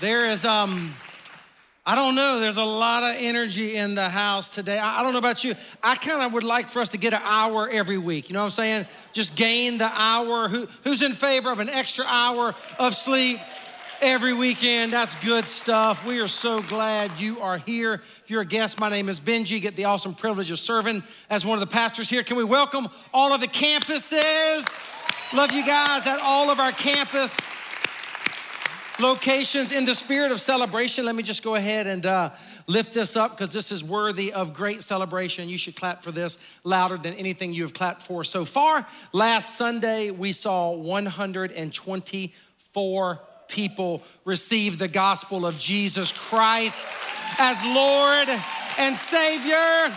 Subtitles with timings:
[0.00, 0.92] There is, um,
[1.86, 4.76] I don't know, there's a lot of energy in the house today.
[4.76, 5.54] I, I don't know about you.
[5.84, 8.28] I kind of would like for us to get an hour every week.
[8.28, 8.86] You know what I'm saying?
[9.12, 10.48] Just gain the hour.
[10.48, 13.38] Who, who's in favor of an extra hour of sleep?
[14.02, 16.04] Every weekend, that's good stuff.
[16.04, 17.94] We are so glad you are here.
[18.24, 19.62] If you're a guest, my name is Benji.
[19.62, 22.24] Get the awesome privilege of serving as one of the pastors here.
[22.24, 24.82] Can we welcome all of the campuses?
[25.32, 27.38] Love you guys at all of our campus
[28.98, 31.04] locations in the spirit of celebration.
[31.04, 32.30] Let me just go ahead and uh,
[32.66, 35.48] lift this up because this is worthy of great celebration.
[35.48, 38.86] You should clap for this louder than anything you have clapped for so far.
[39.12, 46.88] Last Sunday, we saw 124 people receive the gospel of Jesus Christ
[47.38, 48.28] as Lord
[48.78, 49.92] and Savior.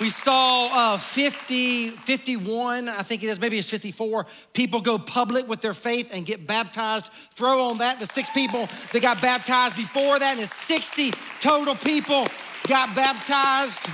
[0.00, 5.48] We saw uh, 50, 51, I think it is, maybe it's 54 people go public
[5.48, 7.10] with their faith and get baptized.
[7.34, 11.74] Throw on that the six people that got baptized before that, and it's 60 total
[11.74, 12.28] people
[12.68, 13.88] got baptized.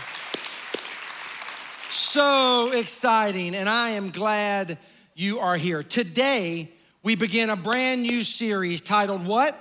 [1.91, 4.77] So exciting, and I am glad
[5.15, 5.83] you are here.
[5.83, 6.71] Today,
[7.03, 9.57] we begin a brand new series titled What?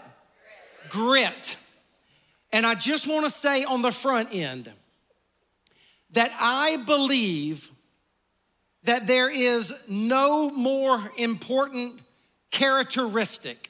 [0.90, 1.24] Grit.
[1.24, 1.58] Grit.
[2.52, 4.70] And I just want to say on the front end,
[6.14, 7.70] that I believe
[8.84, 12.00] that there is no more important
[12.52, 13.70] characteristic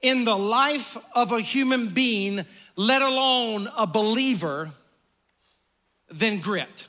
[0.00, 2.44] in the life of a human being,
[2.76, 4.70] let alone a believer,
[6.10, 6.86] than grit.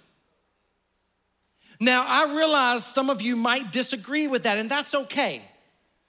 [1.80, 5.42] Now, I realize some of you might disagree with that, and that's okay.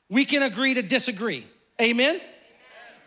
[0.09, 1.47] We can agree to disagree.
[1.81, 2.21] Amen?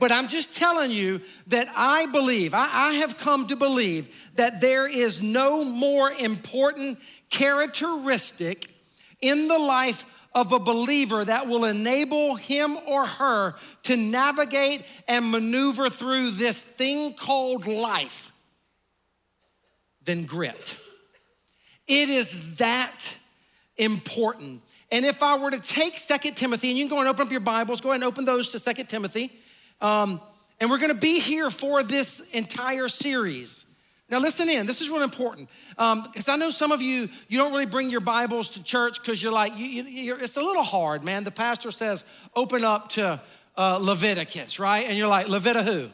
[0.01, 4.59] But I'm just telling you that I believe, I, I, have come to believe that
[4.59, 6.97] there is no more important
[7.29, 8.67] characteristic
[9.21, 15.29] in the life of a believer that will enable him or her to navigate and
[15.29, 18.31] maneuver through this thing called life
[20.03, 20.77] than grit.
[21.85, 23.17] It is that
[23.77, 24.63] important.
[24.91, 27.31] And if I were to take Second Timothy, and you can go and open up
[27.31, 29.31] your Bibles, go ahead and open those to Second Timothy.
[29.81, 30.21] Um,
[30.59, 33.65] and we're gonna be here for this entire series.
[34.11, 35.49] Now, listen in, this is really important.
[35.69, 38.99] Because um, I know some of you, you don't really bring your Bibles to church
[38.99, 41.23] because you're like, you, you, it's a little hard, man.
[41.23, 42.03] The pastor says,
[42.35, 43.21] open up to
[43.55, 44.85] uh, Leviticus, right?
[44.85, 45.89] And you're like, Levita who?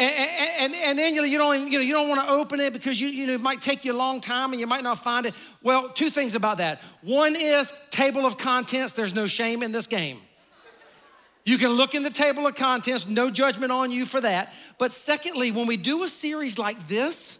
[0.00, 0.14] And,
[0.58, 3.08] and, and, then you don't, you know, you don't want to open it because you,
[3.08, 5.34] you know, it might take you a long time and you might not find it.
[5.62, 6.80] Well, two things about that.
[7.02, 10.20] One is table of contents, there's no shame in this game.
[11.44, 14.52] You can look in the table of contents, no judgment on you for that.
[14.78, 17.38] But secondly, when we do a series like this,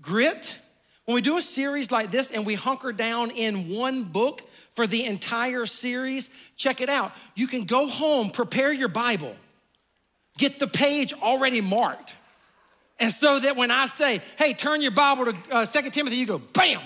[0.00, 0.58] grit,
[1.04, 4.42] when we do a series like this and we hunker down in one book
[4.72, 7.12] for the entire series, check it out.
[7.34, 9.34] You can go home, prepare your Bible,
[10.38, 12.14] get the page already marked.
[12.98, 16.26] And so that when I say, hey, turn your Bible to uh, 2 Timothy, you
[16.26, 16.80] go, bam.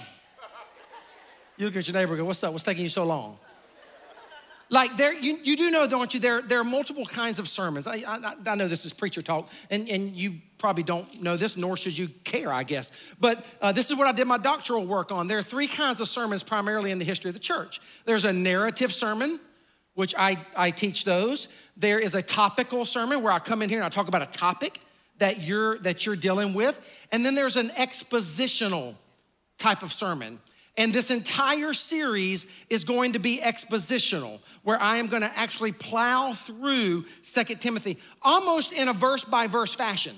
[1.57, 2.53] You look at your neighbor and go, what's up?
[2.53, 3.39] What's taking you so long?
[4.71, 6.21] Like there, you, you do know, don't you?
[6.21, 7.87] There, there are multiple kinds of sermons.
[7.87, 11.57] I, I, I know this is preacher talk, and, and you probably don't know this,
[11.57, 12.91] nor should you care, I guess.
[13.21, 15.29] But uh, this is what I did my doctoral work on.
[15.29, 17.81] There are three kinds of sermons primarily in the history of the church.
[18.07, 19.39] There's a narrative sermon,
[19.95, 21.49] which I, I teach those.
[21.77, 24.39] There is a topical sermon where I come in here and I talk about a
[24.39, 24.81] topic
[25.19, 28.97] that you're that you're dealing with, and then there's an expositional
[29.59, 30.41] type of sermon.
[30.77, 35.71] And this entire series is going to be expositional, where I am going to actually
[35.71, 40.17] plow through Second Timothy almost in a verse by verse fashion.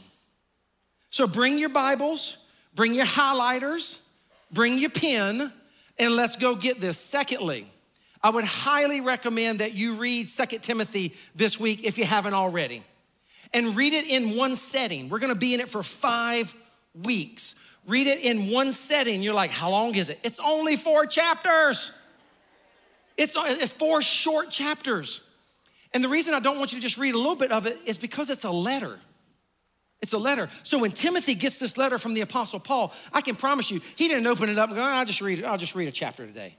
[1.11, 2.39] So bring your Bibles,
[2.75, 3.99] bring your highlighters,
[4.51, 5.53] bring your pen,
[5.99, 6.97] and let's go get this.
[6.99, 7.71] Secondly,
[8.23, 12.83] I would highly recommend that you read Second Timothy this week if you haven't already.
[13.53, 15.09] And read it in one setting.
[15.11, 16.55] We're gonna be in it for five
[16.95, 17.55] weeks
[17.87, 19.23] read it in one setting.
[19.23, 20.19] You're like, how long is it?
[20.23, 21.93] It's only four chapters.
[23.17, 25.21] It's, it's four short chapters.
[25.95, 27.79] And the reason I don't want you to just read a little bit of it
[27.87, 28.99] is because it's a letter.
[30.03, 30.51] It's a letter.
[30.63, 34.09] So when Timothy gets this letter from the Apostle Paul, I can promise you, he
[34.09, 35.45] didn't open it up and go, ah, I'll just read it.
[35.45, 36.55] I'll just read a chapter today.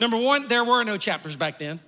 [0.00, 1.78] Number one, there were no chapters back then.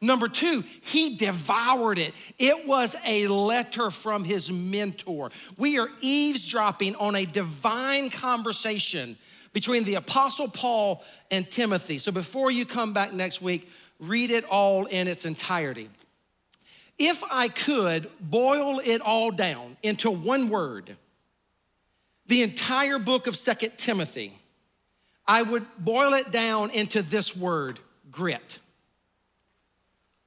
[0.00, 2.14] Number two, he devoured it.
[2.38, 5.30] It was a letter from his mentor.
[5.58, 9.18] We are eavesdropping on a divine conversation
[9.52, 11.98] between the Apostle Paul and Timothy.
[11.98, 13.68] So before you come back next week,
[13.98, 15.90] read it all in its entirety.
[16.98, 20.96] If I could boil it all down into one word,
[22.26, 24.38] the entire book of Second Timothy,
[25.26, 27.80] I would boil it down into this word
[28.10, 28.60] grit.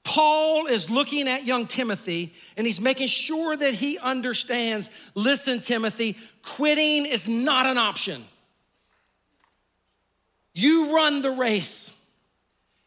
[0.04, 6.18] Paul is looking at young Timothy and he's making sure that he understands listen, Timothy,
[6.44, 8.24] quitting is not an option.
[10.54, 11.92] You run the race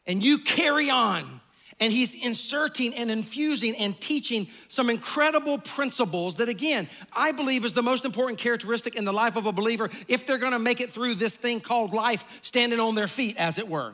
[0.06, 1.40] and you carry on.
[1.78, 7.74] And he's inserting and infusing and teaching some incredible principles that, again, I believe is
[7.74, 10.90] the most important characteristic in the life of a believer if they're gonna make it
[10.90, 13.92] through this thing called life, standing on their feet, as it were.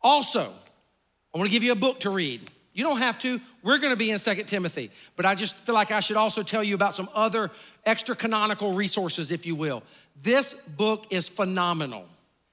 [0.00, 0.54] Also,
[1.36, 2.40] I wanna give you a book to read.
[2.72, 3.42] You don't have to.
[3.62, 6.42] We're going to be in Second Timothy, but I just feel like I should also
[6.42, 7.50] tell you about some other
[7.86, 9.82] extra canonical resources, if you will.
[10.22, 12.06] This book is phenomenal.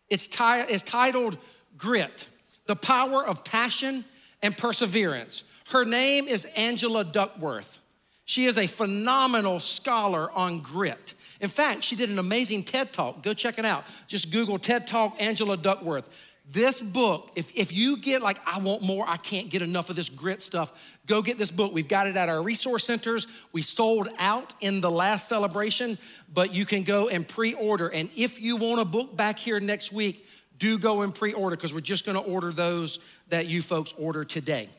[0.10, 1.38] It's, it's titled
[1.78, 2.28] Grit
[2.68, 4.06] The Power of Passion
[4.42, 5.44] and Perseverance.
[5.70, 7.80] Her name is Angela Duckworth.
[8.26, 11.14] She is a phenomenal scholar on grit.
[11.42, 13.24] In fact, she did an amazing TED talk.
[13.24, 13.84] Go check it out.
[14.08, 16.10] Just Google TED Talk Angela Duckworth.
[16.54, 19.96] This book, if, if you get like, I want more, I can't get enough of
[19.96, 20.72] this grit stuff,
[21.08, 21.74] go get this book.
[21.74, 23.26] We've got it at our resource centers.
[23.54, 25.98] We sold out in the last celebration,
[26.32, 27.88] but you can go and pre order.
[27.88, 30.28] And if you want a book back here next week,
[30.60, 34.24] do go and pre order because we're just gonna order those that you folks order
[34.24, 34.70] today.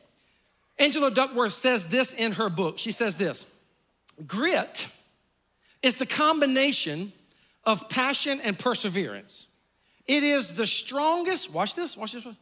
[0.79, 2.79] Angela Duckworth says this in her book.
[2.79, 3.45] She says this
[4.25, 4.87] Grit
[5.83, 7.11] is the combination
[7.65, 9.47] of passion and perseverance.
[10.07, 12.37] It is the strongest, watch this, watch this one,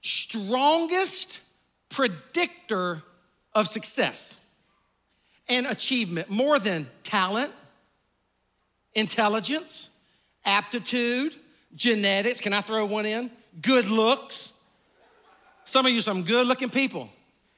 [0.00, 1.40] strongest
[1.88, 3.02] predictor
[3.54, 4.38] of success
[5.48, 7.52] and achievement more than talent,
[8.94, 9.90] intelligence,
[10.44, 11.34] aptitude,
[11.74, 12.40] genetics.
[12.40, 13.30] Can I throw one in?
[13.60, 14.52] Good looks.
[15.64, 17.08] Some of you, some good looking people.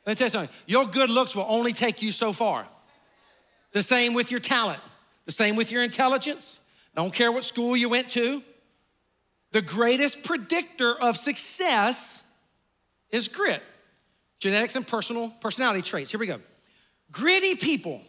[0.05, 0.57] Let me tell you something.
[0.67, 2.67] Your good looks will only take you so far.
[3.73, 4.81] The same with your talent,
[5.27, 6.61] the same with your intelligence.
[6.95, 8.43] Don't care what school you went to.
[9.57, 12.23] The greatest predictor of success
[13.09, 13.63] is grit,
[14.39, 16.11] genetics and personal personality traits.
[16.11, 16.41] Here we go.
[17.11, 18.03] Gritty people.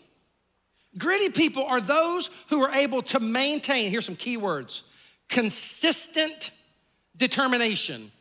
[0.97, 4.83] Gritty people are those who are able to maintain, here's some key words
[5.29, 6.51] consistent
[7.15, 8.11] determination.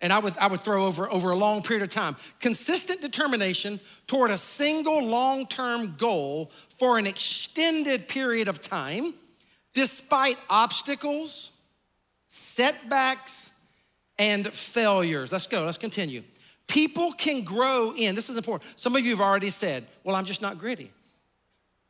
[0.00, 3.80] And I would, I would throw over, over a long period of time consistent determination
[4.06, 9.12] toward a single long term goal for an extended period of time,
[9.74, 11.51] despite obstacles,
[12.34, 13.52] setbacks,
[14.18, 15.30] and failures.
[15.30, 16.22] Let's go, let's continue.
[16.66, 18.72] People can grow in, this is important.
[18.80, 20.90] Some of you have already said, Well, I'm just not gritty.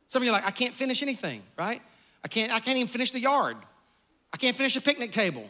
[0.07, 1.81] Some of you are like, I can't finish anything, right?
[2.25, 3.55] I can't, I can't even finish the yard.
[4.33, 5.47] I can't finish a picnic table.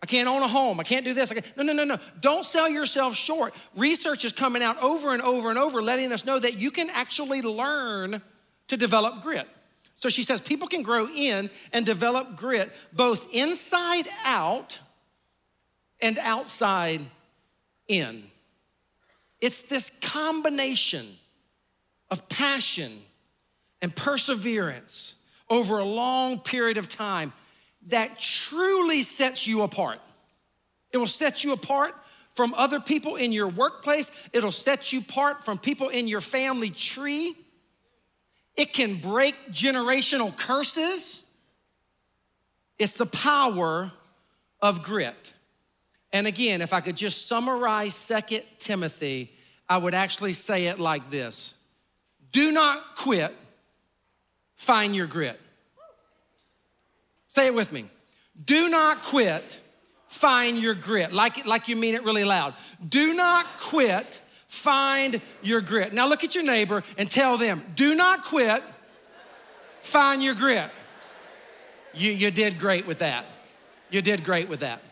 [0.00, 0.78] I can't own a home.
[0.78, 1.32] I can't do this.
[1.32, 1.56] I Can't.
[1.56, 1.98] No, no, no, no.
[2.20, 3.52] Don't sell yourself short.
[3.76, 6.88] Research is coming out over and over and over, letting us know that you can
[6.90, 8.22] actually learn
[8.68, 9.48] to develop grit.
[10.00, 14.78] So she says people can grow in and develop grit both inside out
[16.00, 17.02] and outside
[17.86, 18.24] in.
[19.42, 21.06] It's this combination
[22.10, 22.92] of passion
[23.82, 25.16] and perseverance
[25.50, 27.34] over a long period of time
[27.88, 30.00] that truly sets you apart.
[30.92, 31.94] It will set you apart
[32.34, 36.70] from other people in your workplace, it'll set you apart from people in your family
[36.70, 37.34] tree.
[38.60, 41.22] It can break generational curses.
[42.78, 43.90] It's the power
[44.60, 45.32] of grit.
[46.12, 49.32] And again, if I could just summarize Second Timothy,
[49.66, 51.54] I would actually say it like this
[52.32, 53.34] Do not quit,
[54.56, 55.40] find your grit.
[57.28, 57.86] Say it with me.
[58.44, 59.58] Do not quit,
[60.06, 61.14] find your grit.
[61.14, 62.52] Like, like you mean it really loud.
[62.86, 64.20] Do not quit,
[64.50, 65.92] find your grit.
[65.92, 68.62] Now look at your neighbor and tell them, do not quit,
[69.80, 70.68] find your grit.
[71.94, 73.26] You, you did great with that.
[73.90, 74.82] You did great with that.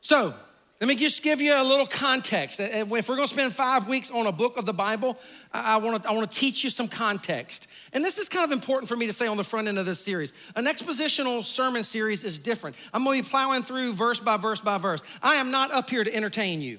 [0.00, 0.34] So,
[0.80, 2.60] let me just give you a little context.
[2.60, 5.18] Uh, uh, if we're gonna spend five weeks on a book of the Bible,
[5.52, 7.66] I wanna, I wanna teach you some context.
[7.92, 9.84] And this is kind of important for me to say on the front end of
[9.84, 10.32] this series.
[10.54, 12.76] An expositional sermon series is different.
[12.94, 15.02] I'm gonna be plowing through verse by verse by verse.
[15.22, 16.78] I am not up here to entertain you.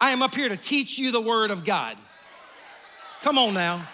[0.00, 1.96] I am up here to teach you the Word of God.
[3.22, 3.86] Come on now.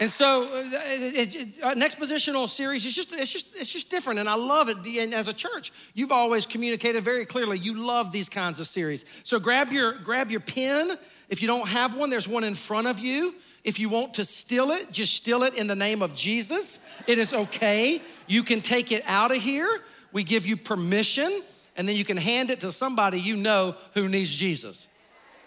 [0.00, 4.18] And so, uh, it, it, an expositional series is just it's just it's just different,
[4.18, 4.78] and I love it.
[4.78, 9.04] And as a church, you've always communicated very clearly you love these kinds of series.
[9.22, 10.98] So grab your grab your pen.
[11.28, 13.34] If you don't have one, there's one in front of you.
[13.62, 16.80] If you want to steal it, just steal it in the name of Jesus.
[17.06, 18.02] It is okay.
[18.26, 19.80] You can take it out of here.
[20.12, 21.42] We give you permission
[21.76, 24.88] and then you can hand it to somebody you know who needs Jesus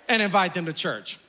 [0.08, 1.20] and invite them to church.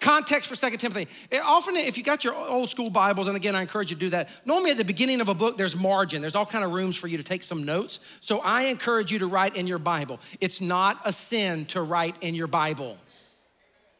[0.00, 1.08] Context for Second Timothy.
[1.30, 4.00] It often, if you got your old school Bibles, and again, I encourage you to
[4.00, 4.28] do that.
[4.46, 6.20] Normally, at the beginning of a book, there's margin.
[6.20, 7.98] There's all kind of rooms for you to take some notes.
[8.20, 10.20] So I encourage you to write in your Bible.
[10.40, 12.96] It's not a sin to write in your Bible.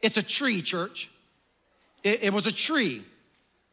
[0.01, 1.11] It's a tree, church.
[2.01, 3.03] It, it was a tree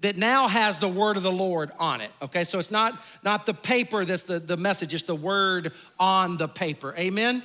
[0.06, 2.12] that now has the word of the Lord on it.
[2.22, 6.36] Okay, so it's not not the paper that's the, the message, it's the word on
[6.36, 6.94] the paper.
[6.96, 7.42] Amen.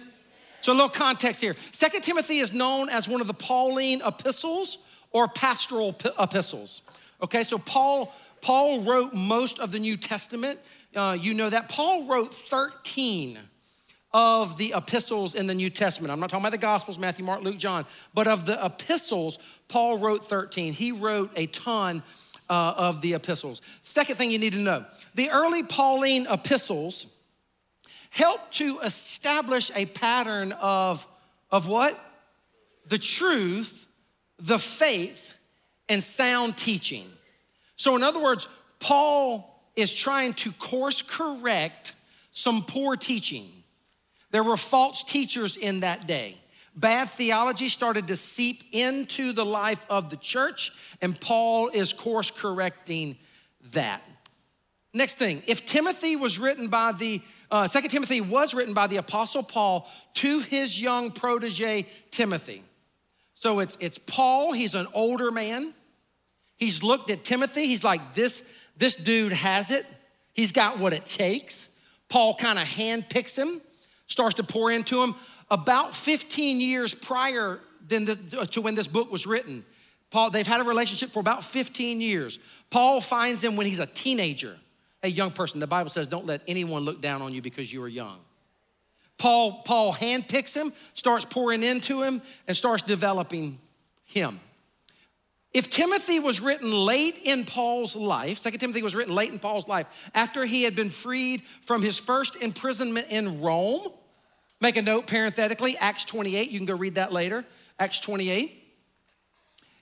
[0.62, 1.56] So, a little context here.
[1.72, 4.78] Second Timothy is known as one of the Pauline epistles
[5.12, 6.84] or pastoral epistles.
[7.24, 10.60] Okay, so Paul Paul wrote most of the New Testament.
[10.96, 13.40] Uh, you know that Paul wrote 13
[14.14, 16.12] of the epistles in the New Testament.
[16.12, 19.98] I'm not talking about the Gospels, Matthew, Mark, Luke, John, but of the epistles, Paul
[19.98, 20.74] wrote 13.
[20.74, 22.04] He wrote a ton
[22.52, 23.62] uh, of the epistles.
[23.82, 27.08] Second thing you need to know the early Pauline epistles
[28.10, 31.08] help to establish a pattern of,
[31.50, 31.98] of what?
[32.88, 33.88] The truth,
[34.38, 35.34] the faith,
[35.88, 37.10] and sound teaching.
[37.78, 41.94] So, in other words, Paul is trying to course correct
[42.34, 43.50] some poor teaching.
[44.32, 46.41] There were false teachers in that day.
[46.76, 52.32] Bad theology started to seep into the life of the church, and Paul is course
[52.32, 53.18] correcting
[53.72, 54.02] that.
[54.94, 58.98] Next thing, if Timothy was written by the, uh, 2 Timothy was written by the
[58.98, 62.64] Apostle Paul to his young protege, Timothy.
[63.36, 65.74] So it's, it's Paul, he's an older man.
[66.58, 68.48] He's looked at Timothy, he's like, this,
[68.78, 69.86] this dude has it.
[70.34, 71.70] He's got what it takes.
[72.10, 73.62] Paul kind of handpicks him,
[74.08, 75.16] starts to pour into him.
[75.52, 78.16] About 15 years prior than the,
[78.52, 79.66] to when this book was written,
[80.10, 82.40] Paul, they've had a relationship for about 15 years.
[82.70, 84.58] Paul finds him when he's a teenager.
[85.04, 87.84] A young person, the Bible says, don't let anyone look down on you because you
[87.84, 88.20] are young.
[89.18, 93.60] Paul, Paul handpicks him, starts pouring into him, and starts developing
[94.06, 94.40] him.
[95.54, 99.68] If Timothy was written late in Paul's life, 2 Timothy was written late in Paul's
[99.68, 103.90] life, after he had been freed from his first imprisonment in Rome,
[104.62, 107.44] make a note parenthetically, Acts 28, you can go read that later,
[107.80, 108.58] Acts 28.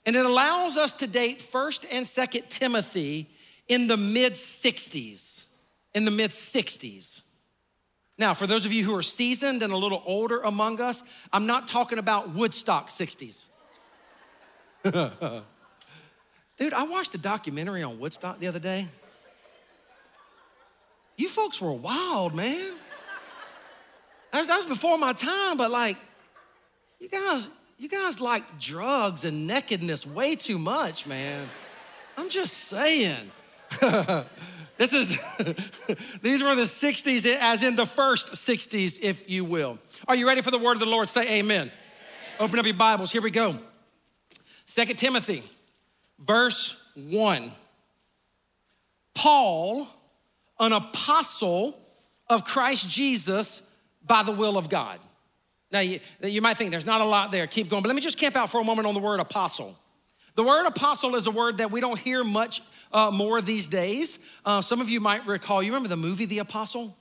[0.06, 3.30] And it allows us to date 1st and 2nd Timothy
[3.68, 5.46] in the mid 60s.
[5.94, 7.22] In the mid 60s.
[8.18, 11.46] Now, for those of you who are seasoned and a little older among us, I'm
[11.46, 13.46] not talking about Woodstock 60s.
[14.84, 18.88] Dude, I watched a documentary on Woodstock the other day.
[21.16, 22.74] You folks were wild, man.
[24.32, 25.98] That was before my time, but like,
[27.00, 31.48] you guys, you guys like drugs and nakedness way too much, man.
[32.18, 33.32] I'm just saying.
[34.78, 35.18] this is,
[36.22, 39.80] these were the 60s, as in the first 60s, if you will.
[40.08, 41.10] Are you ready for the word of the Lord?
[41.10, 41.40] Say amen.
[41.40, 41.72] amen.
[42.40, 43.12] Open up your Bibles.
[43.12, 43.56] Here we go.
[44.66, 45.44] Second Timothy,
[46.20, 47.52] verse 1.
[49.16, 49.88] Paul,
[50.60, 51.78] an apostle
[52.30, 53.62] of Christ Jesus
[54.06, 55.00] by the will of God.
[55.72, 57.46] Now, you, you might think there's not a lot there.
[57.46, 57.84] Keep going.
[57.84, 59.78] But let me just camp out for a moment on the word apostle.
[60.36, 64.20] The word apostle is a word that we don't hear much uh, more these days.
[64.46, 66.96] Uh, some of you might recall, you remember the movie The Apostle?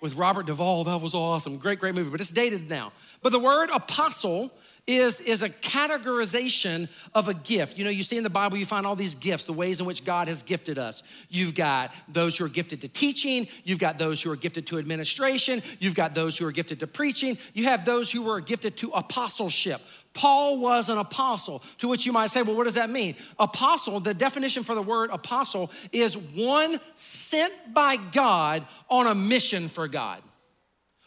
[0.00, 1.56] With Robert Duvall, that was awesome.
[1.56, 2.92] Great, great movie, but it's dated now.
[3.22, 4.52] But the word apostle
[4.86, 7.78] is, is a categorization of a gift.
[7.78, 9.86] You know, you see in the Bible, you find all these gifts, the ways in
[9.86, 11.02] which God has gifted us.
[11.30, 14.78] You've got those who are gifted to teaching, you've got those who are gifted to
[14.78, 18.76] administration, you've got those who are gifted to preaching, you have those who are gifted
[18.78, 19.80] to apostleship.
[20.12, 23.16] Paul was an apostle, to which you might say, well, what does that mean?
[23.38, 29.68] Apostle, the definition for the word apostle is one sent by God on a mission
[29.68, 30.22] for God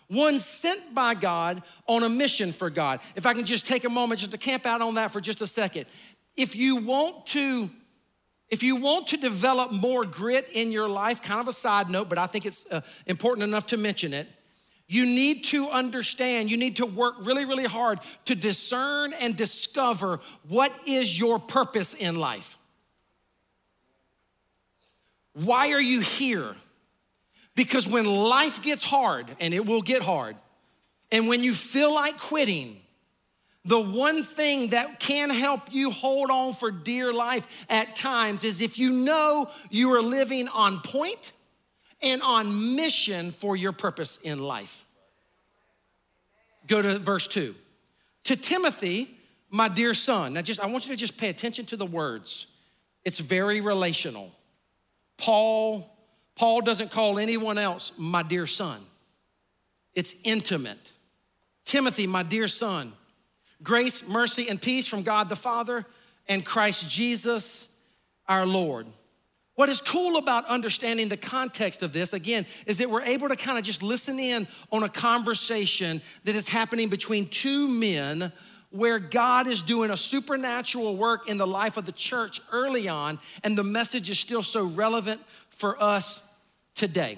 [0.07, 2.99] one sent by God on a mission for God.
[3.15, 5.41] If I can just take a moment just to camp out on that for just
[5.41, 5.85] a second.
[6.35, 7.69] If you want to
[8.49, 12.07] if you want to develop more grit in your life, kind of a side note,
[12.07, 14.27] but I think it's uh, important enough to mention it,
[14.87, 20.21] you need to understand, you need to work really, really hard to discern and discover
[20.47, 22.57] what is your purpose in life.
[25.33, 26.55] Why are you here?
[27.57, 30.35] Because when life gets hard, and it will get hard,
[31.11, 32.79] and when you feel like quitting,
[33.65, 38.61] the one thing that can help you hold on for dear life at times is
[38.61, 41.31] if you know you are living on point
[42.03, 44.85] and on mission for your purpose in life.
[46.67, 47.55] Go to verse 2.
[48.25, 49.09] To Timothy,
[49.49, 50.33] my dear son.
[50.33, 52.45] Now just I want you to just pay attention to the words.
[53.03, 54.31] It's very relational.
[55.17, 55.96] Paul
[56.37, 58.79] Paul doesn't call anyone else my dear son,
[59.93, 60.93] it's intimate.
[61.65, 62.93] Timothy, my dear son,
[63.61, 65.85] grace, mercy, and peace from God the Father
[66.29, 67.67] and Christ Jesus
[68.25, 68.87] our Lord.
[69.55, 73.35] What is cool about understanding the context of this, again, is that we're able to
[73.35, 78.31] kind of just listen in on a conversation that is happening between two men
[78.69, 83.19] where God is doing a supernatural work in the life of the church early on,
[83.43, 86.21] and the message is still so relevant for us
[86.77, 87.17] today.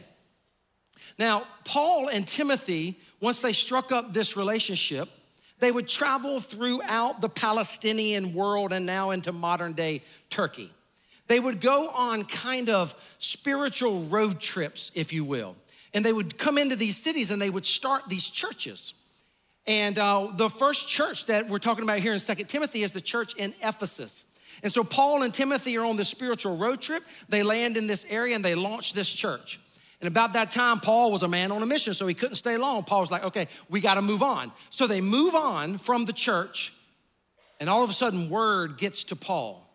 [1.20, 5.10] Now, Paul and Timothy, once they struck up this relationship,
[5.60, 10.72] they would travel throughout the Palestinian world and now into modern day Turkey.
[11.28, 15.56] They would go on kind of spiritual road trips, if you will.
[15.94, 18.94] And they would come into these cities and they would start these churches.
[19.68, 23.01] And uh, the first church that we're talking about here in Second Timothy is the
[23.01, 24.24] church in Ephesus.
[24.63, 27.03] And so Paul and Timothy are on this spiritual road trip.
[27.29, 29.60] They land in this area and they launch this church.
[30.01, 32.56] And about that time, Paul was a man on a mission, so he couldn't stay
[32.56, 32.84] long.
[32.84, 34.51] Paul was like, okay, we got to move on.
[34.70, 36.74] So they move on from the church,
[37.60, 39.70] and all of a sudden, word gets to Paul.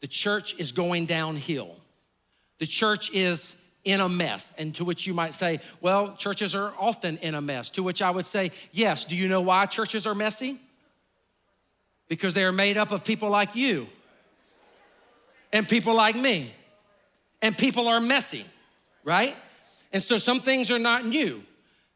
[0.00, 1.76] The church is going downhill.
[2.58, 4.50] The church is in a mess.
[4.56, 7.68] And to which you might say, well, churches are often in a mess.
[7.70, 9.04] To which I would say, yes.
[9.04, 10.58] Do you know why churches are messy?
[12.08, 13.88] Because they are made up of people like you
[15.52, 16.52] and people like me.
[17.42, 18.44] And people are messy,
[19.04, 19.36] right?
[19.92, 21.42] And so some things are not new.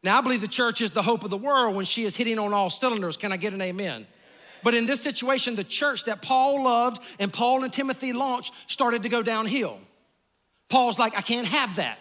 [0.03, 2.39] Now, I believe the church is the hope of the world when she is hitting
[2.39, 3.17] on all cylinders.
[3.17, 4.07] Can I get an amen?
[4.63, 9.03] But in this situation, the church that Paul loved and Paul and Timothy launched started
[9.03, 9.79] to go downhill.
[10.69, 11.99] Paul's like, I can't have that.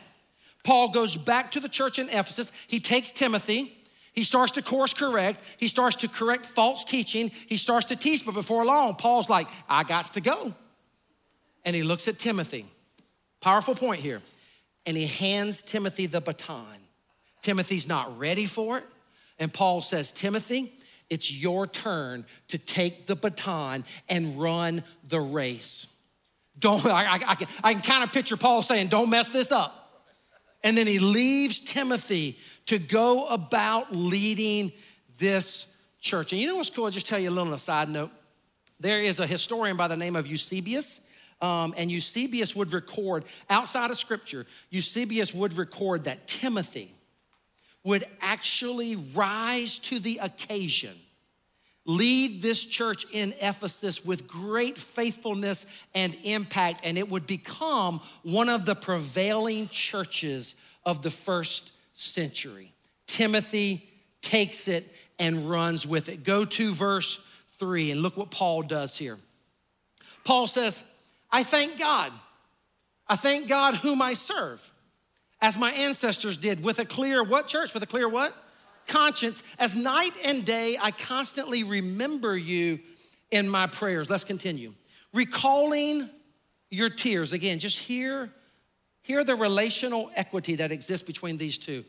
[0.63, 2.53] Paul goes back to the church in Ephesus.
[2.67, 3.77] He takes Timothy.
[4.13, 5.41] He starts to course correct.
[5.57, 7.31] He starts to correct false teaching.
[7.31, 10.55] He starts to teach, but before long, Paul's like, I got to go.
[11.65, 12.67] And he looks at Timothy.
[13.41, 14.23] Powerful point here.
[14.87, 16.65] And he hands Timothy the baton.
[17.43, 18.85] Timothy's not ready for it.
[19.39, 20.73] And Paul says, Timothy,
[21.09, 25.87] it's your turn to take the baton and run the race.
[26.59, 29.51] Don't, I, I, I can, I can kind of picture Paul saying, Don't mess this
[29.51, 29.80] up.
[30.63, 34.73] And then he leaves Timothy to go about leading
[35.19, 35.67] this
[36.01, 36.33] church.
[36.33, 36.85] And you know what's cool?
[36.85, 38.11] I'll just tell you a little on a side note.
[38.79, 41.01] There is a historian by the name of Eusebius.
[41.41, 46.93] Um, and Eusebius would record, outside of scripture, Eusebius would record that Timothy
[47.83, 50.95] would actually rise to the occasion
[51.87, 58.49] lead this church in Ephesus with great faithfulness and impact, and it would become one
[58.49, 62.73] of the prevailing churches of the first century.
[63.07, 63.89] Timothy
[64.23, 66.23] takes it and runs with it.
[66.25, 67.27] Go to verse
[67.59, 69.19] three and look what Paul does here.
[70.25, 70.83] Paul says,
[71.31, 72.13] I thank God.
[73.09, 74.73] I thank God whom I serve,
[75.41, 77.75] as my ancestors did, with a clear what church?
[77.75, 78.35] With a clear what?
[78.91, 82.81] Conscience, as night and day, I constantly remember you
[83.31, 84.11] in my prayers.
[84.11, 84.75] Let's continue.
[85.15, 86.11] Recalling
[86.71, 87.33] your tears.
[87.33, 88.31] Again, just hear,
[89.03, 91.85] hear the relational equity that exists between these two.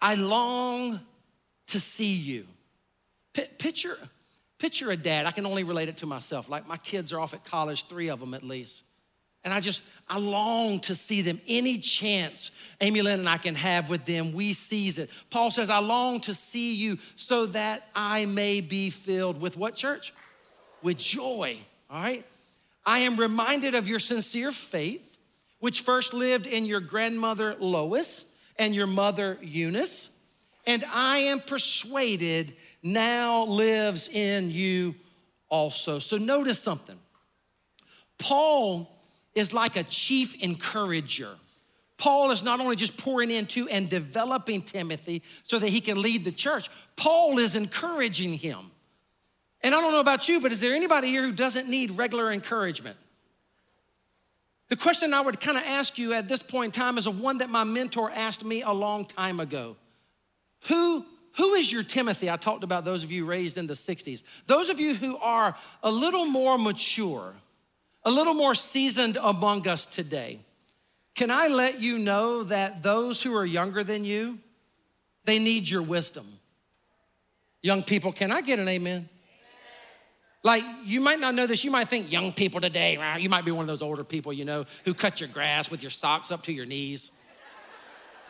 [0.00, 1.00] I long
[1.68, 2.46] to see you.
[3.32, 3.96] P- picture,
[4.58, 5.26] picture a dad.
[5.26, 6.48] I can only relate it to myself.
[6.48, 8.84] Like my kids are off at college, three of them at least.
[9.44, 11.40] And I just, I long to see them.
[11.48, 12.50] Any chance
[12.80, 15.08] Amy Lynn and I can have with them, we seize it.
[15.30, 19.76] Paul says, I long to see you so that I may be filled with what,
[19.76, 20.12] church?
[20.82, 22.26] With joy, all right?
[22.84, 25.16] I am reminded of your sincere faith,
[25.60, 28.24] which first lived in your grandmother Lois
[28.56, 30.10] and your mother Eunice,
[30.66, 34.96] and I am persuaded now lives in you
[35.48, 36.00] also.
[36.00, 36.98] So notice something.
[38.18, 38.88] Paul
[39.34, 41.36] is like a chief encourager.
[41.96, 46.24] Paul is not only just pouring into and developing Timothy so that he can lead
[46.24, 48.70] the church, Paul is encouraging him.
[49.62, 52.32] And I don't know about you, but is there anybody here who doesn't need regular
[52.32, 52.96] encouragement?
[54.68, 57.10] The question I would kind of ask you at this point in time is a
[57.10, 59.76] one that my mentor asked me a long time ago.
[60.68, 61.04] Who,
[61.36, 62.30] who is your Timothy?
[62.30, 64.22] I talked about those of you raised in the 60s.
[64.46, 67.34] Those of you who are a little more mature,
[68.04, 70.40] a little more seasoned among us today,
[71.14, 74.38] can I let you know that those who are younger than you,
[75.24, 76.26] they need your wisdom?
[77.62, 79.08] Young people, can I get an amen?
[80.42, 81.62] Like, you might not know this.
[81.62, 84.44] You might think young people today, you might be one of those older people, you
[84.44, 87.12] know, who cut your grass with your socks up to your knees.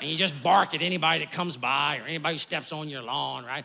[0.00, 3.02] And you just bark at anybody that comes by or anybody who steps on your
[3.02, 3.64] lawn, right?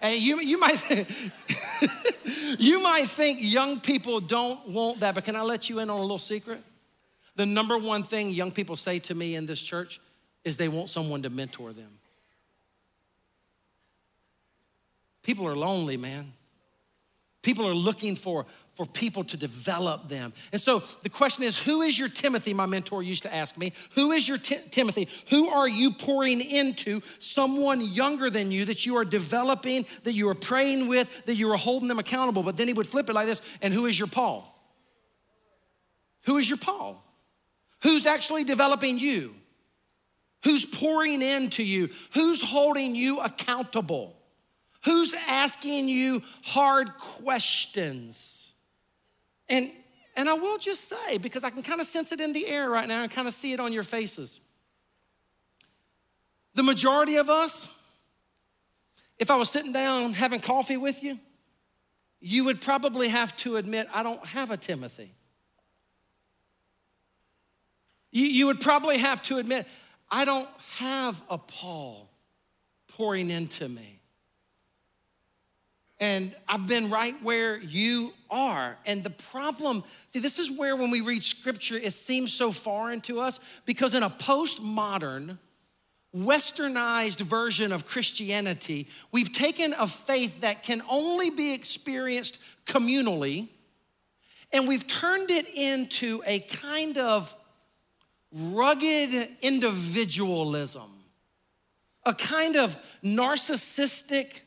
[0.00, 0.76] Hey, you, you might
[2.58, 5.98] You might think young people don't want that, but can I let you in on
[5.98, 6.62] a little secret?
[7.36, 10.00] The number one thing young people say to me in this church
[10.44, 11.98] is they want someone to mentor them.
[15.22, 16.32] People are lonely, man.
[17.42, 20.32] People are looking for, for people to develop them.
[20.52, 22.54] And so the question is who is your Timothy?
[22.54, 23.72] My mentor used to ask me.
[23.96, 25.08] Who is your T- Timothy?
[25.30, 27.00] Who are you pouring into?
[27.18, 31.50] Someone younger than you that you are developing, that you are praying with, that you
[31.50, 32.44] are holding them accountable.
[32.44, 34.48] But then he would flip it like this and who is your Paul?
[36.26, 37.04] Who is your Paul?
[37.82, 39.34] Who's actually developing you?
[40.44, 41.90] Who's pouring into you?
[42.14, 44.16] Who's holding you accountable?
[44.84, 48.52] Who's asking you hard questions?
[49.48, 49.70] And,
[50.16, 52.68] and I will just say, because I can kind of sense it in the air
[52.68, 54.40] right now and kind of see it on your faces.
[56.54, 57.68] The majority of us,
[59.18, 61.18] if I was sitting down having coffee with you,
[62.20, 65.14] you would probably have to admit, I don't have a Timothy.
[68.10, 69.66] You, you would probably have to admit,
[70.10, 72.10] I don't have a Paul
[72.88, 74.01] pouring into me.
[76.02, 78.76] And I've been right where you are.
[78.86, 83.00] And the problem, see, this is where when we read scripture, it seems so foreign
[83.02, 85.38] to us because in a postmodern,
[86.12, 93.46] westernized version of Christianity, we've taken a faith that can only be experienced communally
[94.52, 97.32] and we've turned it into a kind of
[98.32, 100.90] rugged individualism,
[102.04, 104.40] a kind of narcissistic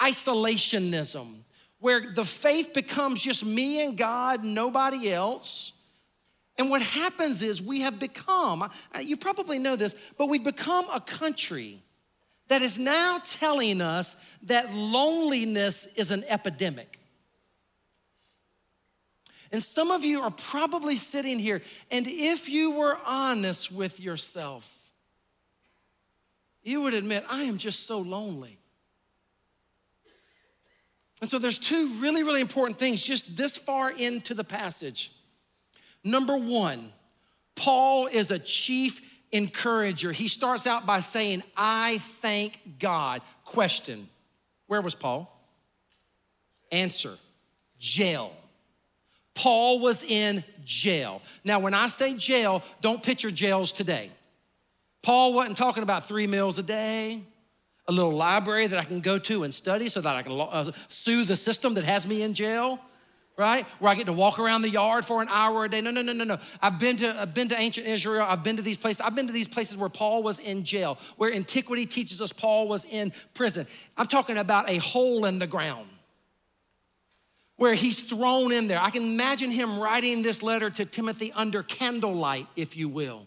[0.00, 1.40] isolationism,
[1.80, 5.72] where the faith becomes just me and God, nobody else.
[6.56, 10.86] And what happens is we have become, uh, you probably know this, but we've become
[10.92, 11.80] a country
[12.48, 16.98] that is now telling us that loneliness is an epidemic.
[19.52, 24.74] And some of you are probably sitting here, and if you were honest with yourself,
[26.62, 28.58] you would admit, I am just so lonely.
[31.20, 35.12] And so there's two really, really important things just this far into the passage.
[36.04, 36.92] Number one,
[37.56, 39.00] Paul is a chief
[39.32, 40.12] encourager.
[40.12, 43.22] He starts out by saying, I thank God.
[43.44, 44.08] Question
[44.66, 45.34] Where was Paul?
[46.70, 47.16] Answer
[47.78, 48.32] Jail.
[49.34, 51.22] Paul was in jail.
[51.44, 54.10] Now, when I say jail, don't picture jails today.
[55.00, 57.22] Paul wasn't talking about three meals a day,
[57.88, 60.70] a little library that I can go to and study so that I can uh,
[60.88, 62.78] sue the system that has me in jail,
[63.38, 63.64] right?
[63.80, 65.80] Where I get to walk around the yard for an hour a day.
[65.80, 66.38] No, no, no, no, no.
[66.60, 68.26] I've been to, I've been to ancient Israel.
[68.28, 69.00] I've been to these places.
[69.00, 72.68] I've been to these places where Paul was in jail, where antiquity teaches us Paul
[72.68, 73.66] was in prison.
[73.96, 75.88] I'm talking about a hole in the ground
[77.56, 78.80] where he's thrown in there.
[78.80, 83.26] I can imagine him writing this letter to Timothy under candlelight, if you will.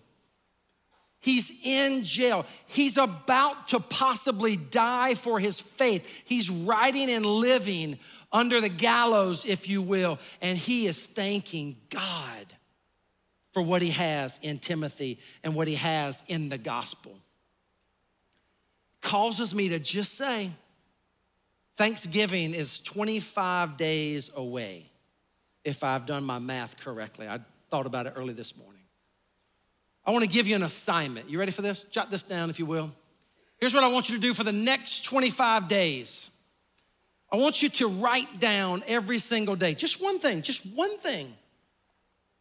[1.21, 2.45] He's in jail.
[2.65, 6.23] He's about to possibly die for his faith.
[6.25, 7.99] He's writing and living
[8.31, 12.45] under the gallows, if you will, and he is thanking God
[13.51, 17.15] for what he has in Timothy and what he has in the gospel.
[19.01, 20.51] Causes me to just say,
[21.75, 24.85] Thanksgiving is 25 days away,
[25.63, 27.27] if I've done my math correctly.
[27.27, 28.70] I thought about it early this morning.
[30.05, 31.29] I want to give you an assignment.
[31.29, 31.83] You ready for this?
[31.83, 32.91] Jot this down, if you will.
[33.59, 36.31] Here's what I want you to do for the next 25 days.
[37.31, 41.33] I want you to write down every single day, just one thing, just one thing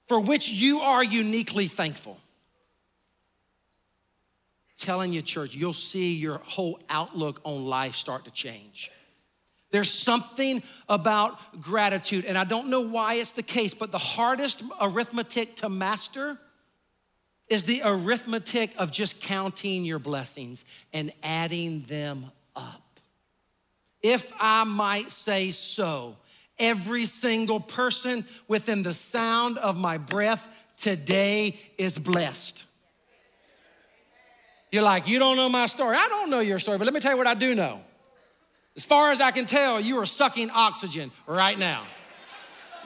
[0.08, 2.18] for which you are uniquely thankful.
[4.76, 8.90] Telling you, church, you'll see your whole outlook on life start to change.
[9.70, 14.64] There's something about gratitude, and I don't know why it's the case, but the hardest
[14.80, 16.38] arithmetic to master
[17.50, 23.00] is the arithmetic of just counting your blessings and adding them up.
[24.02, 26.16] If I might say so,
[26.58, 32.64] every single person within the sound of my breath today is blessed.
[34.70, 35.96] You're like, you don't know my story.
[35.98, 37.80] I don't know your story, but let me tell you what I do know.
[38.76, 41.82] As far as I can tell, you are sucking oxygen right now.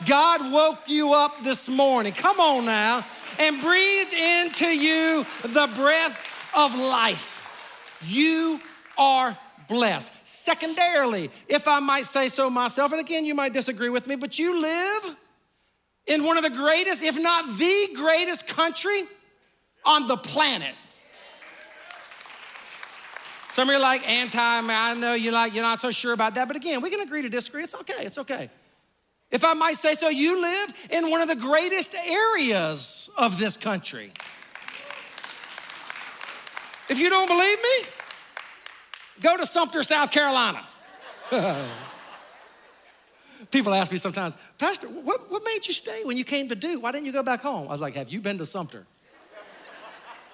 [0.06, 3.04] God woke you up this morning, come on now,
[3.38, 8.00] and breathed into you the breath of life.
[8.06, 8.60] You
[8.98, 9.36] are
[9.68, 10.12] blessed.
[10.26, 14.38] Secondarily, if I might say so myself, and again, you might disagree with me, but
[14.38, 15.16] you live
[16.06, 19.02] in one of the greatest, if not the greatest country
[19.84, 20.74] on the planet.
[23.50, 26.34] Some of you are like anti, I know you like, you're not so sure about
[26.34, 27.62] that, but again, we can agree to disagree.
[27.62, 28.50] It's okay, it's okay.
[29.34, 33.56] If I might say so, you live in one of the greatest areas of this
[33.56, 34.12] country.
[36.88, 37.88] If you don't believe me,
[39.20, 40.64] go to Sumter, South Carolina.
[43.50, 46.80] People ask me sometimes, Pastor, what, what made you stay when you came to Duke?
[46.80, 47.66] Why didn't you go back home?
[47.66, 48.86] I was like, Have you been to Sumter?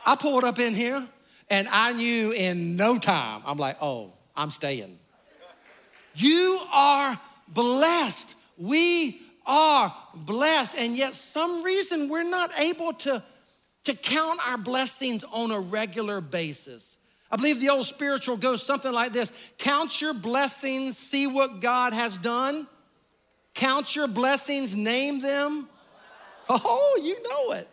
[0.04, 1.08] I pulled up in here
[1.48, 4.98] and I knew in no time, I'm like, Oh, I'm staying.
[6.14, 8.34] You are blessed.
[8.60, 10.76] We are blessed.
[10.76, 13.22] And yet, some reason we're not able to,
[13.84, 16.98] to count our blessings on a regular basis.
[17.30, 21.94] I believe the old spiritual goes something like this Count your blessings, see what God
[21.94, 22.66] has done.
[23.54, 25.68] Count your blessings, name them.
[26.48, 27.68] Oh, you know it.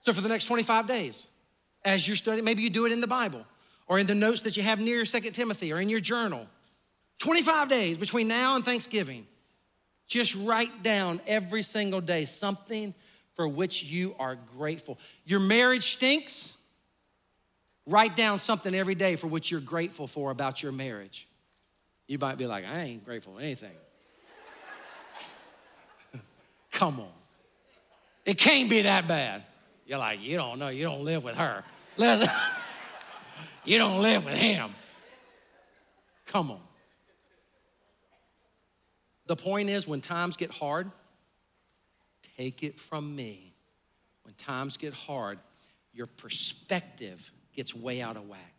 [0.00, 1.26] So, for the next 25 days,
[1.84, 3.44] as you're studying, maybe you do it in the Bible
[3.86, 6.46] or in the notes that you have near Second Timothy or in your journal.
[7.18, 9.26] 25 days between now and Thanksgiving.
[10.10, 12.94] Just write down every single day something
[13.36, 14.98] for which you are grateful.
[15.24, 16.52] Your marriage stinks.
[17.86, 21.28] Write down something every day for which you're grateful for about your marriage.
[22.08, 23.70] You might be like, I ain't grateful for anything.
[26.72, 27.12] Come on.
[28.26, 29.44] It can't be that bad.
[29.86, 31.62] You're like, you don't know, you don't live with her.
[33.64, 34.72] you don't live with him.
[36.26, 36.60] Come on.
[39.30, 40.90] The point is, when times get hard,
[42.36, 43.54] take it from me.
[44.24, 45.38] When times get hard,
[45.92, 48.54] your perspective gets way out of whack.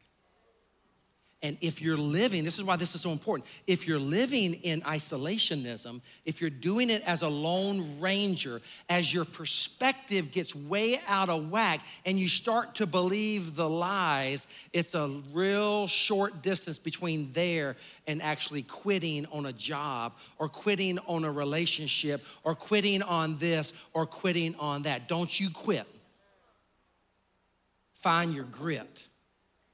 [1.44, 3.50] And if you're living, this is why this is so important.
[3.66, 9.26] If you're living in isolationism, if you're doing it as a lone ranger, as your
[9.26, 15.08] perspective gets way out of whack and you start to believe the lies, it's a
[15.34, 17.76] real short distance between there
[18.06, 23.74] and actually quitting on a job or quitting on a relationship or quitting on this
[23.94, 25.08] or quitting on that.
[25.08, 25.88] Don't you quit.
[27.96, 29.08] Find your grit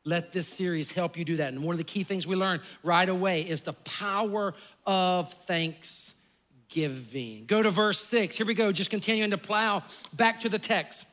[0.07, 1.53] let this series help you do that.
[1.53, 4.53] And one of the key things we learn right away is the power
[4.85, 7.43] of thanksgiving.
[7.45, 8.37] Go to verse six.
[8.37, 11.05] Here we go, just continuing to plow back to the text.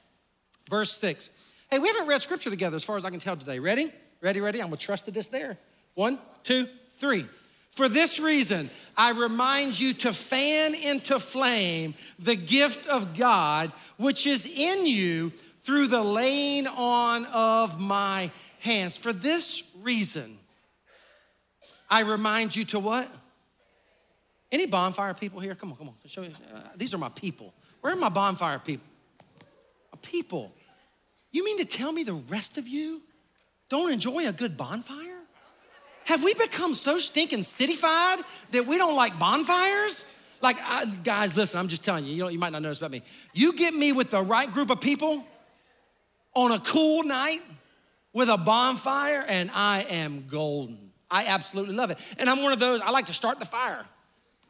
[0.71, 1.31] Verse six.
[1.71, 3.59] Hey, we haven't read scripture together as far as I can tell today.
[3.59, 3.93] Ready?
[4.21, 4.61] Ready, ready?
[4.61, 5.59] I'm gonna trust that it's there.
[5.95, 7.27] One, two, three.
[7.73, 14.29] For this reason, I remind you to fan into flame the gift of God which
[14.29, 15.33] is in you
[15.65, 18.31] through the laying on of my
[18.65, 18.97] hands.
[18.97, 20.39] For this reason,
[21.89, 23.09] I remind you to what?
[24.51, 25.55] Any bonfire people here?
[25.55, 25.95] Come on, come on.
[26.07, 26.31] Show you.
[26.53, 27.53] Uh, these are my people.
[27.81, 28.87] Where are my bonfire people?
[29.93, 30.53] My people.
[31.31, 33.03] You mean to tell me the rest of you
[33.69, 35.19] don't enjoy a good bonfire?
[36.05, 38.23] Have we become so stinking cityfied
[38.53, 40.05] that we don't like bonfires?
[40.41, 42.91] Like, I, guys, listen, I'm just telling you, you know, you might not notice about
[42.91, 43.03] me.
[43.33, 45.25] You get me with the right group of people
[46.35, 47.41] on a cool night
[48.15, 50.93] with a bonfire, and I am golden.
[51.11, 51.99] I absolutely love it.
[52.19, 53.85] And I'm one of those, I like to start the fire.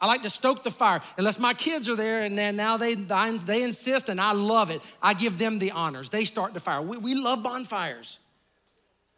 [0.01, 1.01] I like to stoke the fire.
[1.19, 4.83] Unless my kids are there and then now they, they insist and I love it.
[5.03, 6.11] I give them the honors.
[6.11, 6.83] They start the fire.
[6.83, 8.19] We, we love bonfires.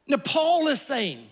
[0.07, 1.27] Now, Paul is saying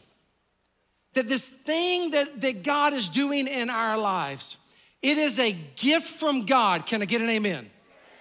[1.13, 4.57] that this thing that, that God is doing in our lives,
[5.03, 6.87] it is a gift from God.
[6.87, 7.71] Can I get an amen?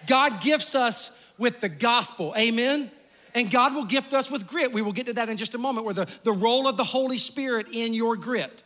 [0.06, 2.32] God gifts us with the gospel.
[2.36, 2.90] Amen?
[3.34, 4.72] And God will gift us with grit.
[4.72, 6.84] We will get to that in just a moment, where the, the role of the
[6.84, 8.62] Holy Spirit in your grit.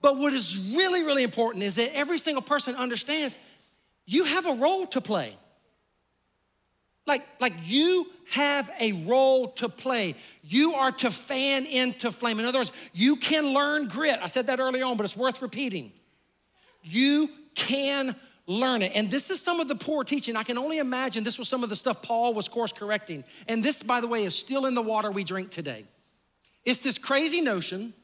[0.00, 3.38] But what is really, really important is that every single person understands
[4.06, 5.36] you have a role to play.
[7.06, 10.16] Like, like you have a role to play.
[10.42, 12.40] You are to fan into flame.
[12.40, 14.18] In other words, you can learn grit.
[14.22, 15.92] I said that early on, but it's worth repeating.
[16.82, 18.92] You can learn it.
[18.94, 20.36] And this is some of the poor teaching.
[20.36, 23.24] I can only imagine this was some of the stuff Paul was course correcting.
[23.48, 25.84] And this, by the way, is still in the water we drink today.
[26.64, 27.94] It's this crazy notion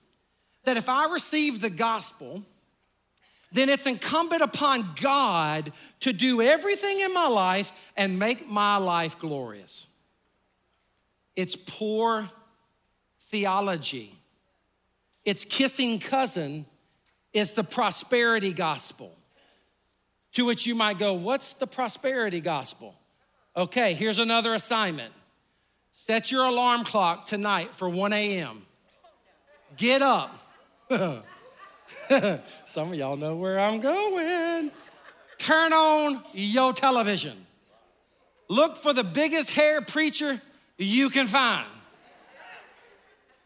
[0.64, 2.42] that if I receive the gospel,
[3.52, 9.18] then it's incumbent upon God to do everything in my life and make my life
[9.18, 9.86] glorious.
[11.36, 12.28] It's poor
[13.22, 14.14] theology.
[15.24, 16.66] Its kissing cousin
[17.32, 19.16] is the prosperity gospel.
[20.34, 22.94] To which you might go, What's the prosperity gospel?
[23.56, 25.12] Okay, here's another assignment.
[25.92, 28.62] Set your alarm clock tonight for 1 a.m.
[29.76, 30.38] Get up.
[32.64, 34.70] Some of y'all know where I'm going.
[35.38, 37.46] Turn on your television.
[38.48, 40.40] Look for the biggest hair preacher
[40.76, 41.66] you can find.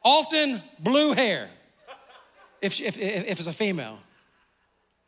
[0.02, 1.48] Often blue hair,
[2.60, 3.98] if, if, if it's a female.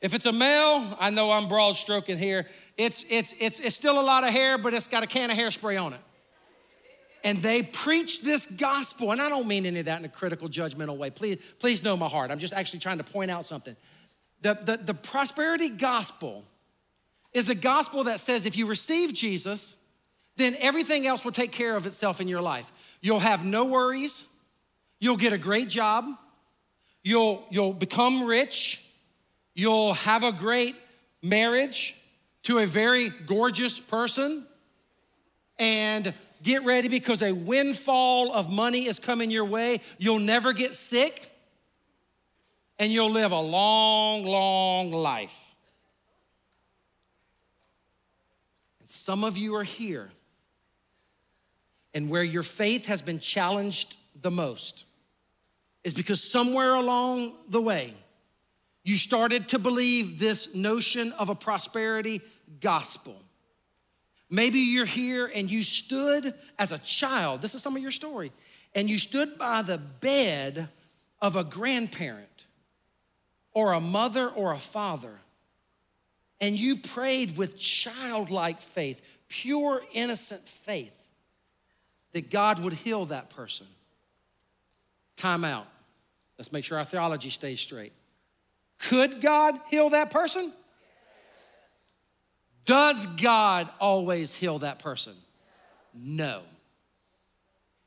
[0.01, 2.47] If it's a male, I know I'm broad stroking here.
[2.77, 5.37] It's, it's, it's, it's still a lot of hair, but it's got a can of
[5.37, 6.01] hairspray on it.
[7.25, 10.49] And they preach this gospel, and I don't mean any of that in a critical,
[10.49, 11.11] judgmental way.
[11.11, 12.31] Please, please know my heart.
[12.31, 13.75] I'm just actually trying to point out something.
[14.43, 16.45] The, the, the prosperity gospel
[17.33, 19.75] is a gospel that says if you receive Jesus,
[20.37, 22.71] then everything else will take care of itself in your life.
[23.01, 24.27] You'll have no worries,
[25.01, 26.05] you'll get a great job,
[27.03, 28.86] you'll, you'll become rich,
[29.57, 30.77] you'll have a great
[31.23, 31.97] marriage
[32.45, 34.47] to a very gorgeous person,
[35.59, 39.81] and get ready because a windfall of money is coming your way.
[39.99, 41.33] You'll never get sick,
[42.79, 45.55] and you'll live a long, long life.
[48.79, 50.11] And some of you are here,
[51.95, 54.85] and where your faith has been challenged the most
[55.83, 57.95] is because somewhere along the way,
[58.87, 62.21] you started to believe this notion of a prosperity
[62.61, 63.21] gospel.
[64.31, 68.31] Maybe you're here and you stood as a child, this is some of your story,
[68.77, 70.69] and you stood by the bed
[71.21, 72.29] of a grandparent
[73.53, 75.19] or a mother or a father,
[76.41, 81.09] and you prayed with childlike faith, pure, innocent faith,
[82.13, 83.67] that God would heal that person.
[85.17, 85.67] Time out.
[86.39, 87.93] Let's make sure our theology stays straight.
[88.79, 90.53] Could God heal that person?
[92.65, 95.15] Does God always heal that person?
[95.95, 96.43] No.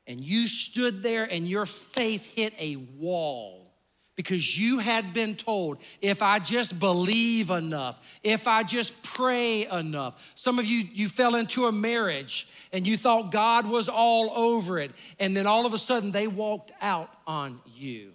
[0.06, 3.70] And you stood there and your faith hit a wall
[4.16, 10.32] because you had been told if I just believe enough, if I just pray enough.
[10.34, 14.78] Some of you, you fell into a marriage and you thought God was all over
[14.78, 18.12] it, and then all of a sudden they walked out on you.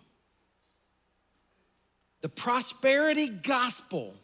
[2.26, 4.16] The prosperity gospel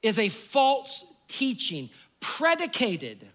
[0.00, 3.28] is a false teaching predicated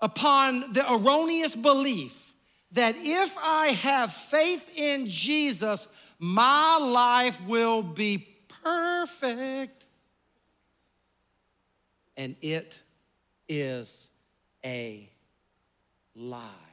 [0.00, 2.34] upon the erroneous belief
[2.72, 5.86] that if I have faith in Jesus,
[6.18, 8.26] my life will be
[8.64, 9.86] perfect.
[12.16, 12.80] And it
[13.48, 14.10] is
[14.64, 15.08] a
[16.16, 16.67] lie.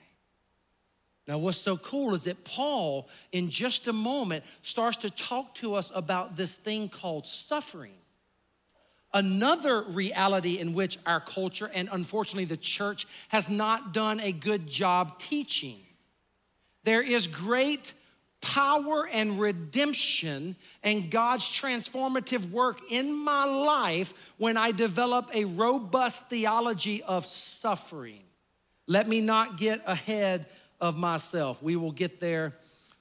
[1.27, 5.75] Now, what's so cool is that Paul, in just a moment, starts to talk to
[5.75, 7.95] us about this thing called suffering
[9.15, 14.67] another reality in which our culture and unfortunately the church has not done a good
[14.67, 15.77] job teaching.
[16.83, 17.93] There is great
[18.41, 26.29] power and redemption and God's transformative work in my life when I develop a robust
[26.29, 28.21] theology of suffering.
[28.85, 30.45] Let me not get ahead
[30.79, 31.61] of myself.
[31.61, 32.53] We will get there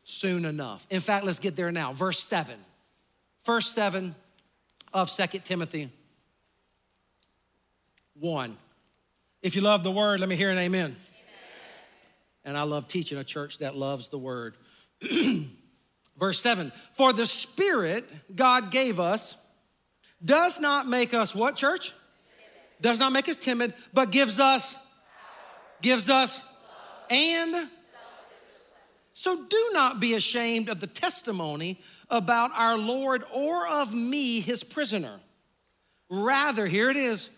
[0.05, 0.87] soon enough.
[0.91, 1.93] In fact, let's get there now.
[1.93, 2.55] Verse 7.
[3.45, 4.15] Verse 7
[4.93, 5.91] of Second Timothy
[8.19, 8.57] 1.
[9.43, 10.85] If you love the word, let me hear an amen.
[10.85, 10.97] amen.
[12.45, 14.57] And I love teaching a church that loves the word.
[16.19, 19.37] Verse 7 For the Spirit God gave us
[20.25, 21.93] does not make us what, church?
[22.81, 24.75] Does not make us timid, but gives us,
[25.83, 26.43] gives us,
[27.11, 27.69] and
[29.13, 34.63] so do not be ashamed of the testimony about our Lord or of me, his
[34.63, 35.21] prisoner.
[36.11, 37.31] Rather, here it is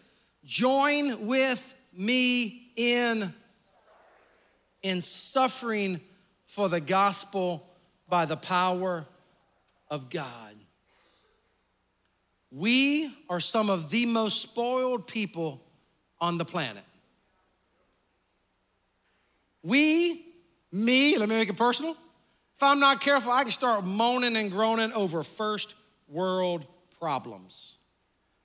[0.44, 3.32] join with me in,
[4.82, 6.00] in suffering
[6.46, 7.68] for the gospel
[8.08, 9.06] by the power
[9.90, 10.54] of God.
[12.50, 15.62] We are some of the most spoiled people
[16.20, 16.84] on the planet.
[19.66, 20.24] We,
[20.70, 21.96] me, let me make it personal.
[22.54, 25.74] If I'm not careful, I can start moaning and groaning over first
[26.06, 26.64] world
[27.00, 27.74] problems.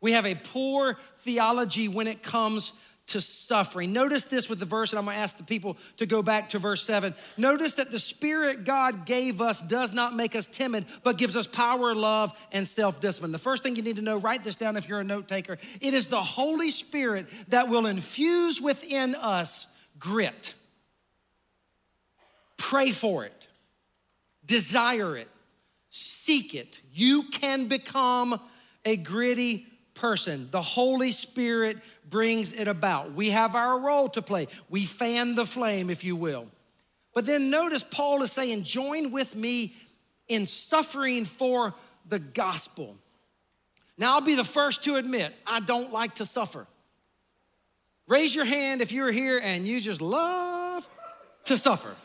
[0.02, 2.74] We have a poor theology when it comes
[3.08, 3.94] to suffering.
[3.94, 6.60] Notice this with the verse, and I'm gonna ask the people to go back to
[6.60, 7.14] verse seven.
[7.38, 11.46] Notice that the Spirit God gave us does not make us timid, but gives us
[11.46, 13.32] power, love, and self discipline.
[13.32, 15.60] The first thing you need to know, write this down if you're a note taker.
[15.82, 19.68] It is the Holy Spirit that will infuse within us
[20.00, 20.56] grit.
[22.62, 23.48] Pray for it,
[24.46, 25.28] desire it,
[25.90, 26.80] seek it.
[26.94, 28.40] You can become
[28.86, 30.48] a gritty person.
[30.52, 33.14] The Holy Spirit brings it about.
[33.14, 34.48] We have our role to play.
[34.70, 36.46] We fan the flame, if you will.
[37.16, 39.74] But then notice Paul is saying, join with me
[40.28, 41.74] in suffering for
[42.08, 42.96] the gospel.
[43.98, 46.68] Now, I'll be the first to admit, I don't like to suffer.
[48.08, 50.88] Raise your hand if you're here and you just love
[51.46, 51.96] to suffer.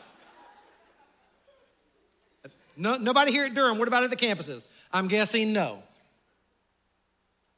[2.77, 3.79] No, nobody here at Durham.
[3.79, 4.63] What about at the campuses?
[4.91, 5.83] I'm guessing no.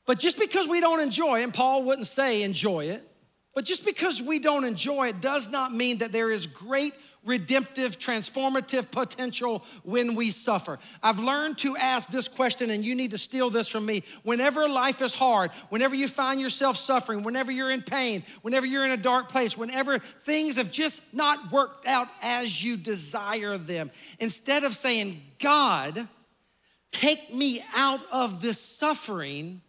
[0.06, 3.04] But just because we don't enjoy, and Paul wouldn't say enjoy it,
[3.54, 6.94] but just because we don't enjoy it does not mean that there is great
[7.26, 10.80] redemptive, transformative potential when we suffer.
[11.04, 14.04] I've learned to ask this question, and you need to steal this from me.
[14.24, 18.86] Whenever life is hard, whenever you find yourself suffering, whenever you're in pain, whenever you're
[18.86, 23.92] in a dark place, whenever things have just not worked out as you desire them,
[24.20, 26.08] instead of saying, God,
[26.92, 29.62] take me out of this suffering,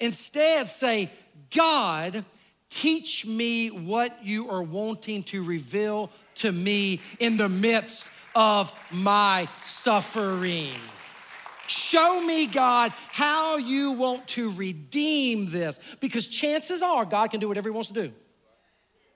[0.00, 1.10] instead say,
[1.54, 2.24] God,
[2.74, 9.46] Teach me what you are wanting to reveal to me in the midst of my
[9.62, 10.72] suffering.
[11.68, 15.78] Show me, God, how you want to redeem this.
[16.00, 18.12] Because chances are God can do whatever He wants to do.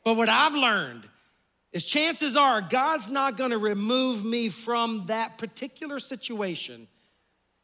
[0.04, 1.08] But what I've learned
[1.72, 6.86] is chances are God's not gonna remove me from that particular situation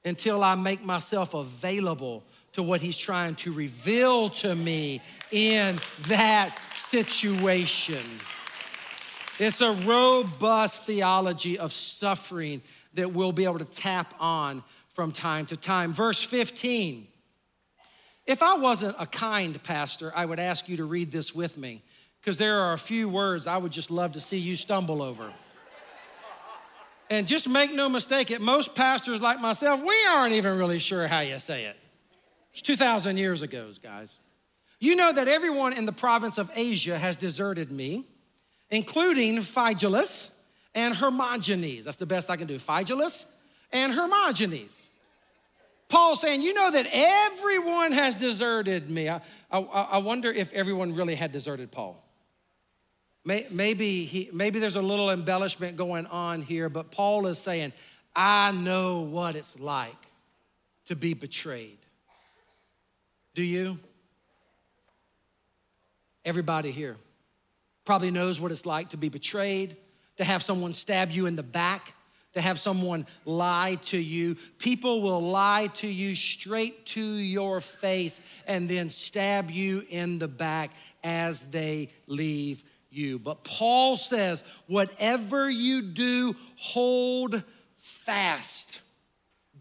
[0.04, 2.24] until I make myself available
[2.54, 5.00] to what he's trying to reveal to me
[5.30, 5.78] in
[6.08, 8.02] that situation.
[9.38, 12.62] It's a robust theology of suffering
[12.94, 15.92] that we'll be able to tap on from time to time.
[15.92, 17.08] Verse 15.
[18.26, 21.82] If I wasn't a kind pastor, I would ask you to read this with me
[22.20, 25.30] because there are a few words I would just love to see you stumble over.
[27.10, 31.06] And just make no mistake, at most pastors like myself, we aren't even really sure
[31.06, 31.76] how you say it.
[32.54, 34.20] It's 2,000 years ago, guys.
[34.78, 38.06] You know that everyone in the province of Asia has deserted me,
[38.70, 40.32] including Phygelus
[40.72, 41.82] and Hermogenes.
[41.82, 42.60] That's the best I can do.
[42.60, 43.26] Phygelus
[43.72, 44.86] and Hermogenes.
[45.88, 49.08] Paul saying, You know that everyone has deserted me.
[49.08, 52.00] I, I, I wonder if everyone really had deserted Paul.
[53.24, 57.72] Maybe, he, maybe there's a little embellishment going on here, but Paul is saying,
[58.14, 59.96] I know what it's like
[60.86, 61.83] to be betrayed.
[63.34, 63.78] Do you?
[66.24, 66.96] Everybody here
[67.84, 69.76] probably knows what it's like to be betrayed,
[70.16, 71.92] to have someone stab you in the back,
[72.34, 74.36] to have someone lie to you.
[74.58, 80.28] People will lie to you straight to your face and then stab you in the
[80.28, 80.70] back
[81.02, 83.18] as they leave you.
[83.18, 87.42] But Paul says, whatever you do, hold
[87.76, 88.80] fast.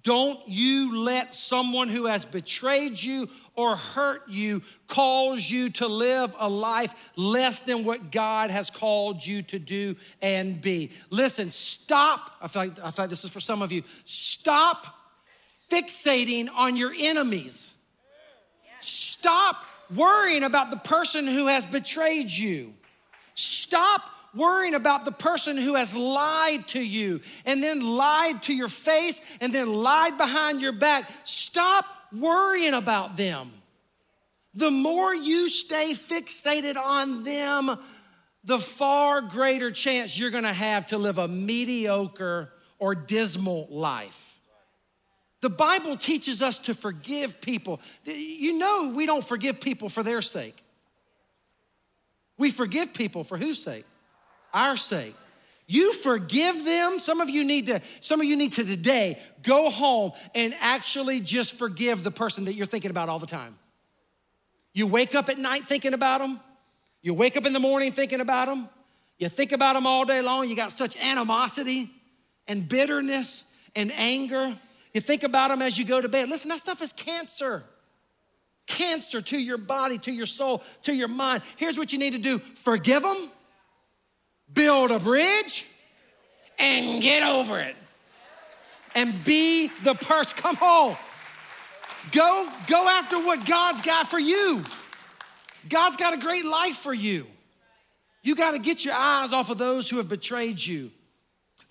[0.04, 6.36] Don't you let someone who has betrayed you or hurt you cause you to live
[6.38, 10.92] a life less than what God has called you to do and be.
[11.10, 12.36] Listen, stop.
[12.42, 13.84] I feel like, I feel like this is for some of you.
[14.04, 14.88] Stop
[15.72, 17.74] fixating on your enemies.
[18.82, 19.64] Stop
[19.96, 22.74] worrying about the person who has betrayed you.
[23.36, 28.68] Stop worrying about the person who has lied to you and then lied to your
[28.68, 31.10] face and then lied behind your back.
[31.24, 33.52] Stop worrying about them.
[34.56, 37.78] The more you stay fixated on them,
[38.44, 44.40] the far greater chance you're gonna have to live a mediocre or dismal life.
[45.42, 47.82] The Bible teaches us to forgive people.
[48.06, 50.64] You know, we don't forgive people for their sake.
[52.38, 53.86] We forgive people for whose sake?
[54.54, 55.16] Our sake.
[55.66, 57.00] You forgive them.
[57.00, 61.20] Some of you need to, some of you need to today go home and actually
[61.22, 63.58] just forgive the person that you're thinking about all the time.
[64.74, 66.40] You wake up at night thinking about them.
[67.02, 68.68] You wake up in the morning thinking about them.
[69.18, 70.50] You think about them all day long.
[70.50, 71.90] You got such animosity
[72.48, 73.46] and bitterness
[73.76, 74.58] and anger.
[74.94, 76.30] You think about them as you go to bed.
[76.30, 77.64] Listen, that stuff is cancer.
[78.66, 81.44] Cancer to your body, to your soul, to your mind.
[81.58, 83.30] Here's what you need to do forgive them
[84.54, 85.66] build a bridge,
[86.60, 87.76] and get over it.
[88.96, 90.38] And be the person.
[90.38, 90.96] Come on.
[92.12, 94.64] Go, go after what God's got for you.
[95.70, 97.26] God's got a great life for you.
[98.22, 100.92] You got to get your eyes off of those who have betrayed you.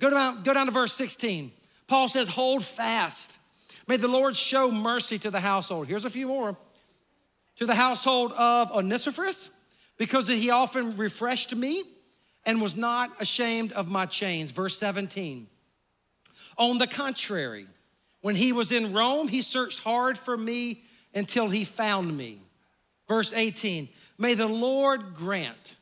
[0.00, 1.52] Go down, go down to verse 16.
[1.86, 3.38] Paul says, Hold fast.
[3.86, 5.86] May the Lord show mercy to the household.
[5.86, 6.56] Here's a few more.
[7.56, 9.50] To the household of Onesiphorus,
[9.98, 11.84] because he often refreshed me
[12.45, 14.51] and was not ashamed of my chains.
[14.51, 15.47] Verse 17.
[16.59, 17.66] On the contrary,
[18.20, 20.82] when he was in Rome, he searched hard for me
[21.14, 22.40] until he found me.
[23.09, 23.88] Verse 18.
[24.18, 25.76] May the Lord grant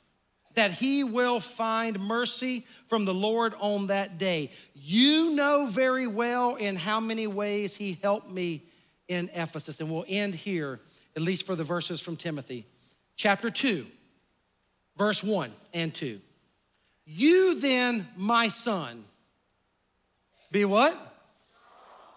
[0.55, 4.51] that he will find mercy from the Lord on that day.
[4.75, 8.65] You know very well in how many ways he helped me
[9.09, 9.81] in Ephesus.
[9.81, 10.81] And we'll end here,
[11.15, 12.67] at least for the verses from Timothy.
[13.17, 13.87] Chapter 2,
[14.97, 16.21] verse 1 and 2.
[17.13, 19.05] You then, my son,
[20.53, 20.97] be what?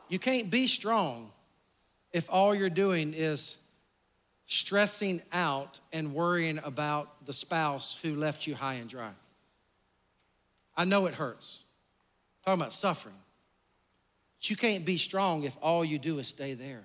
[0.07, 1.31] You can't be strong
[2.11, 3.57] if all you're doing is
[4.45, 9.09] stressing out and worrying about the spouse who left you high and dry.
[10.77, 11.61] I know it hurts.
[12.45, 13.15] talking about suffering.
[14.37, 16.83] But you can't be strong if all you do is stay there.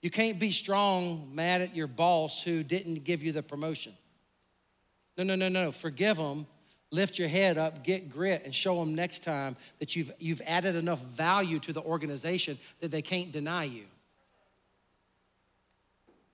[0.00, 3.92] You can't be strong mad at your boss who didn't give you the promotion.
[5.18, 5.72] No, no, no, no.
[5.72, 6.46] Forgive them,
[6.96, 10.74] lift your head up, get grit, and show them next time that you've, you've added
[10.74, 13.84] enough value to the organization that they can't deny you.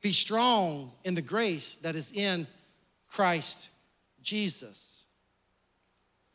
[0.01, 2.47] Be strong in the grace that is in
[3.09, 3.69] Christ
[4.23, 5.05] Jesus.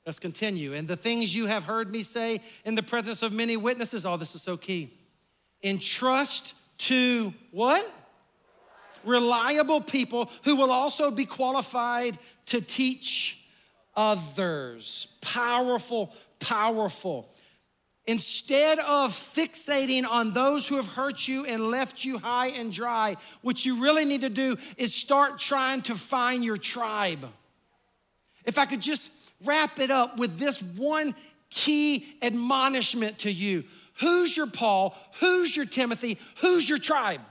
[0.05, 0.73] Let's continue.
[0.73, 4.15] And the things you have heard me say in the presence of many witnesses, oh,
[4.15, 4.93] this is so key.
[5.63, 7.91] Entrust to what?
[9.03, 12.17] Reliable people who will also be qualified
[12.47, 13.43] to teach
[13.97, 15.07] others.
[15.19, 17.27] Powerful, powerful.
[18.05, 23.17] Instead of fixating on those who have hurt you and left you high and dry,
[23.41, 27.27] what you really need to do is start trying to find your tribe.
[28.45, 29.09] If I could just
[29.43, 31.13] wrap it up with this one
[31.49, 33.65] key admonishment to you
[33.99, 34.95] who's your Paul?
[35.19, 36.19] Who's your Timothy?
[36.41, 37.21] Who's your tribe?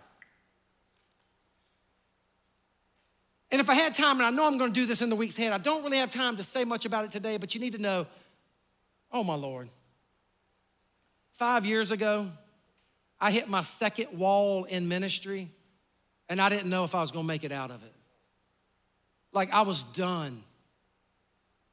[3.50, 5.16] And if I had time, and I know I'm going to do this in the
[5.16, 7.60] weeks ahead, I don't really have time to say much about it today, but you
[7.60, 8.06] need to know
[9.12, 9.68] oh, my Lord.
[11.32, 12.30] Five years ago,
[13.20, 15.48] I hit my second wall in ministry,
[16.28, 17.92] and I didn't know if I was gonna make it out of it.
[19.32, 20.42] Like I was done.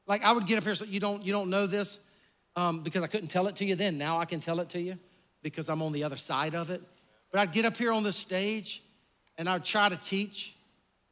[0.06, 1.98] Like I would get up here, so you don't, you don't know this
[2.56, 3.98] um, because I couldn't tell it to you then.
[3.98, 4.98] Now I can tell it to you
[5.42, 6.82] because I'm on the other side of it.
[7.30, 8.82] But I'd get up here on this stage
[9.36, 10.54] and I'd try to teach,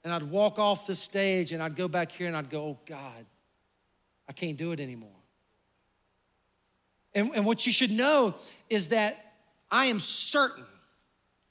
[0.05, 2.79] and I'd walk off the stage and I'd go back here and I'd go, oh
[2.87, 3.25] God,
[4.29, 5.11] I can't do it anymore.
[7.15, 8.35] And, and what you should know
[8.71, 9.35] is that
[9.71, 10.65] I am certain,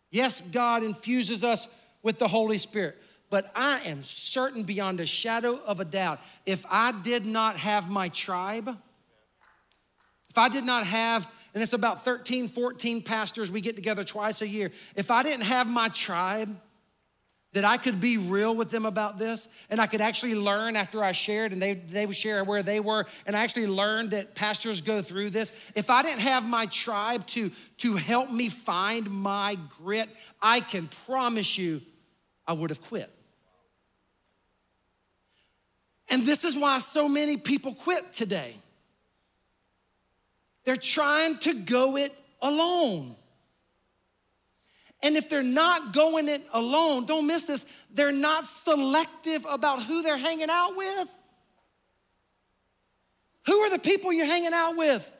[0.10, 1.68] yes, God infuses us
[2.04, 2.98] with the Holy Spirit,
[3.30, 7.90] but I am certain beyond a shadow of a doubt, if I did not have
[7.90, 8.78] my tribe,
[10.30, 14.42] if I did not have, and it's about 13, 14 pastors, we get together twice
[14.42, 14.72] a year.
[14.96, 16.56] If I didn't have my tribe,
[17.54, 21.04] that I could be real with them about this and I could actually learn after
[21.04, 24.36] I shared and they, they would share where they were and I actually learned that
[24.36, 25.52] pastors go through this.
[25.76, 30.10] If I didn't have my tribe to, to help me find my grit,
[30.42, 31.82] I can promise you
[32.48, 33.10] I would have quit.
[36.10, 38.56] And this is why so many people quit today.
[40.64, 43.16] They're trying to go it alone.
[45.04, 50.04] And if they're not going it alone, don't miss this, they're not selective about who
[50.04, 51.08] they're hanging out with.
[53.48, 55.12] Who are the people you're hanging out with?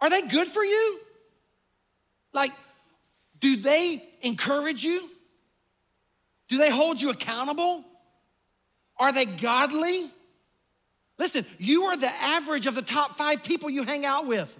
[0.00, 1.00] Are they good for you?
[2.34, 2.52] Like,
[3.40, 5.08] do they encourage you?
[6.48, 7.84] Do they hold you accountable?
[8.98, 10.10] Are they godly?
[11.18, 14.58] Listen, you are the average of the top five people you hang out with.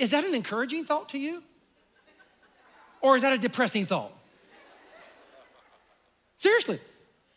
[0.00, 1.42] Is that an encouraging thought to you?
[3.02, 4.12] Or is that a depressing thought?
[6.36, 6.80] Seriously,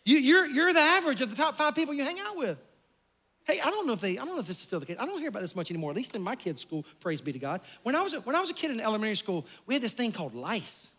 [0.05, 2.57] you, you're, you're the average of the top five people you hang out with.
[3.43, 4.95] Hey, I don't know if they, I don't know if this is still the case.
[4.97, 7.33] I don't hear about this much anymore, at least in my kids' school, praise be
[7.33, 7.59] to God.
[7.83, 9.91] When I was a, when I was a kid in elementary school, we had this
[9.91, 10.89] thing called lice.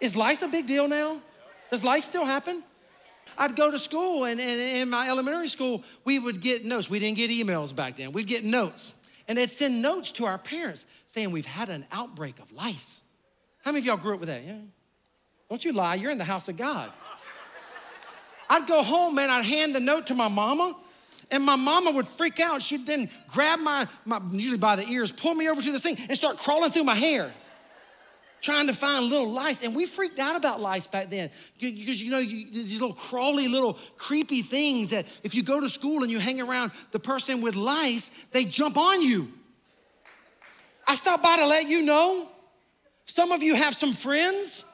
[0.00, 1.20] Is lice a big deal now?
[1.70, 2.62] Does lice still happen?
[3.36, 6.88] I'd go to school, and, and in my elementary school, we would get notes.
[6.88, 8.12] We didn't get emails back then.
[8.12, 8.94] We'd get notes
[9.30, 13.00] and they'd send notes to our parents saying, We've had an outbreak of lice.
[13.64, 14.42] How many of y'all grew up with that?
[14.42, 14.58] Yeah.
[15.48, 16.90] Don't you lie, you're in the house of God.
[18.50, 20.74] I'd go home, man, I'd hand the note to my mama,
[21.30, 22.60] and my mama would freak out.
[22.60, 25.96] She'd then grab my, my usually by the ears, pull me over to the thing,
[26.08, 27.32] and start crawling through my hair
[28.40, 29.62] trying to find little lice.
[29.62, 33.48] And we freaked out about lice back then because, you know, you, these little crawly,
[33.48, 37.40] little creepy things that if you go to school and you hang around the person
[37.40, 39.28] with lice, they jump on you.
[40.86, 42.28] I stopped by to let you know
[43.06, 44.64] some of you have some friends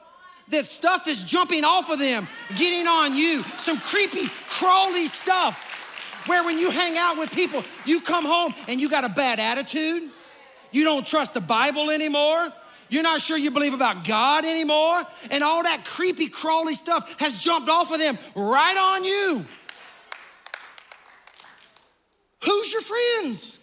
[0.49, 3.43] that stuff is jumping off of them, getting on you.
[3.57, 5.63] Some creepy, crawly stuff
[6.27, 9.39] where when you hang out with people, you come home and you got a bad
[9.39, 10.09] attitude.
[10.71, 12.51] You don't trust the Bible anymore.
[12.89, 17.37] You're not sure you believe about God anymore, and all that creepy, crawly stuff has
[17.37, 19.45] jumped off of them right on you.
[22.43, 23.59] Who's your friends?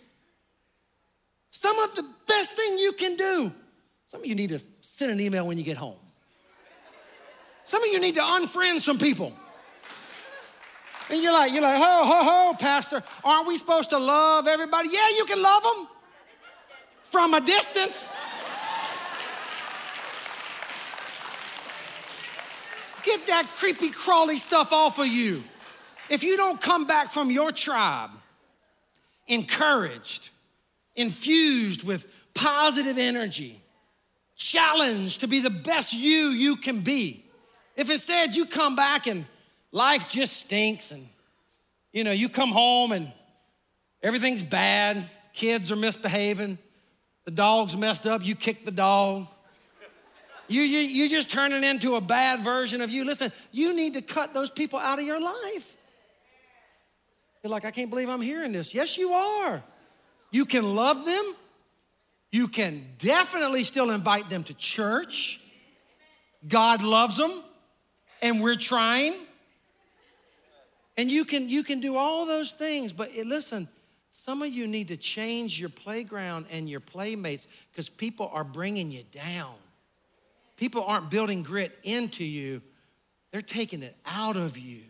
[1.50, 3.52] Some of the best thing you can do.
[4.08, 5.96] Some of you need to send an email when you get home.
[7.64, 9.32] Some of you need to unfriend some people.
[11.10, 14.90] And you're like, you're like, ho, ho, ho, Pastor, aren't we supposed to love everybody?
[14.92, 15.88] Yeah, you can love them
[17.04, 18.08] from a distance.
[23.04, 25.44] Get that creepy, crawly stuff off of you.
[26.08, 28.10] If you don't come back from your tribe
[29.26, 30.30] encouraged,
[30.96, 33.60] infused with positive energy,
[34.36, 37.24] challenged to be the best you you can be,
[37.76, 39.24] if instead you come back and
[39.72, 41.08] life just stinks and
[41.92, 43.12] you know, you come home and
[44.02, 46.58] everything's bad, kids are misbehaving,
[47.24, 49.26] the dog's messed up, you kick the dog.
[50.48, 53.04] You, you, you're just turning into a bad version of you.
[53.04, 55.76] Listen, you need to cut those people out of your life.
[57.42, 58.74] You're like, I can't believe I'm hearing this.
[58.74, 59.62] Yes, you are.
[60.30, 61.34] You can love them.
[62.32, 65.40] You can definitely still invite them to church.
[66.48, 67.42] God loves them,
[68.20, 69.14] and we're trying.
[70.96, 73.68] And you can, you can do all those things, but it, listen,
[74.10, 78.90] some of you need to change your playground and your playmates because people are bringing
[78.90, 79.54] you down.
[80.64, 82.62] People aren't building grit into you,
[83.32, 84.80] they're taking it out of you.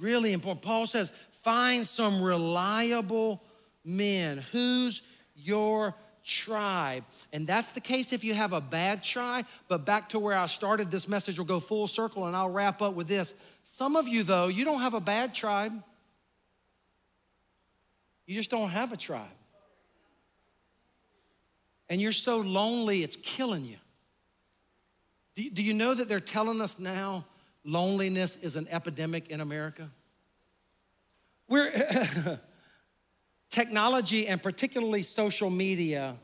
[0.00, 0.64] Really important.
[0.64, 1.12] Paul says,
[1.44, 3.40] find some reliable
[3.84, 4.38] men.
[4.50, 5.02] Who's
[5.36, 7.04] your tribe?
[7.32, 9.46] And that's the case if you have a bad tribe.
[9.68, 12.82] But back to where I started, this message will go full circle, and I'll wrap
[12.82, 13.34] up with this.
[13.62, 15.72] Some of you, though, you don't have a bad tribe,
[18.26, 19.28] you just don't have a tribe.
[21.88, 23.76] And you're so lonely, it's killing you.
[25.34, 27.24] Do, you know that they're telling us now
[27.64, 29.90] loneliness is an epidemic in America?
[31.48, 32.40] We're
[33.50, 36.16] technology and particularly social media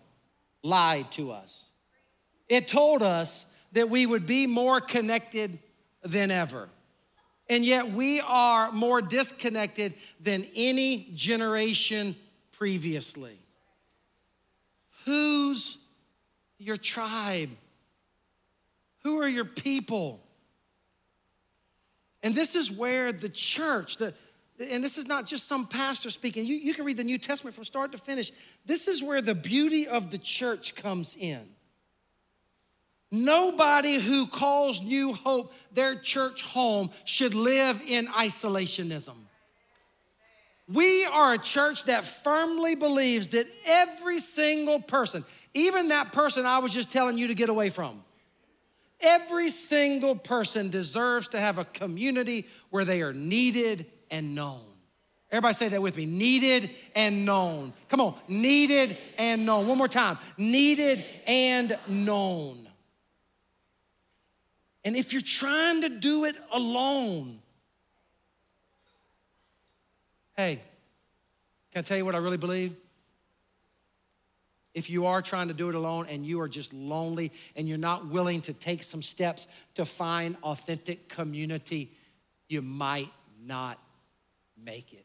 [0.63, 1.67] lied to us.
[2.49, 5.59] It told us that we would be more connected
[6.03, 6.69] than ever.
[7.49, 12.15] And yet we are more disconnected than any generation
[12.53, 13.39] previously.
[15.07, 15.79] Who's
[16.59, 17.51] your tribe?
[19.03, 20.21] Who are your people?
[22.23, 24.13] And this is where the church, the,
[24.59, 27.55] and this is not just some pastor speaking, you, you can read the New Testament
[27.55, 28.33] from start to finish.
[28.67, 31.49] This is where the beauty of the church comes in.
[33.11, 39.15] Nobody who calls New Hope their church home should live in isolationism.
[40.71, 45.25] We are a church that firmly believes that every single person,
[45.55, 48.05] even that person I was just telling you to get away from,
[49.01, 54.61] every single person deserves to have a community where they are needed and known.
[55.31, 57.75] Everybody say that with me needed and known.
[57.89, 59.67] Come on, needed and known.
[59.67, 62.67] One more time needed and known.
[64.85, 67.41] And if you're trying to do it alone,
[70.35, 70.63] hey,
[71.73, 72.75] can I tell you what I really believe?
[74.79, 77.79] If you are trying to do it alone and you are just lonely and you're
[77.79, 81.91] not willing to take some steps to find authentic community,
[82.49, 83.11] you might
[83.45, 83.81] not
[84.57, 85.05] make it.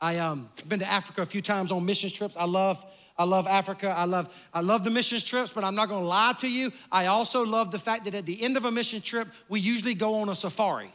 [0.00, 2.36] I um been to Africa a few times on mission trips.
[2.36, 2.84] I love
[3.16, 3.94] I love Africa.
[3.96, 6.72] I love, I love the mission trips, but I'm not gonna lie to you.
[6.90, 9.94] I also love the fact that at the end of a mission trip, we usually
[9.94, 10.90] go on a safari.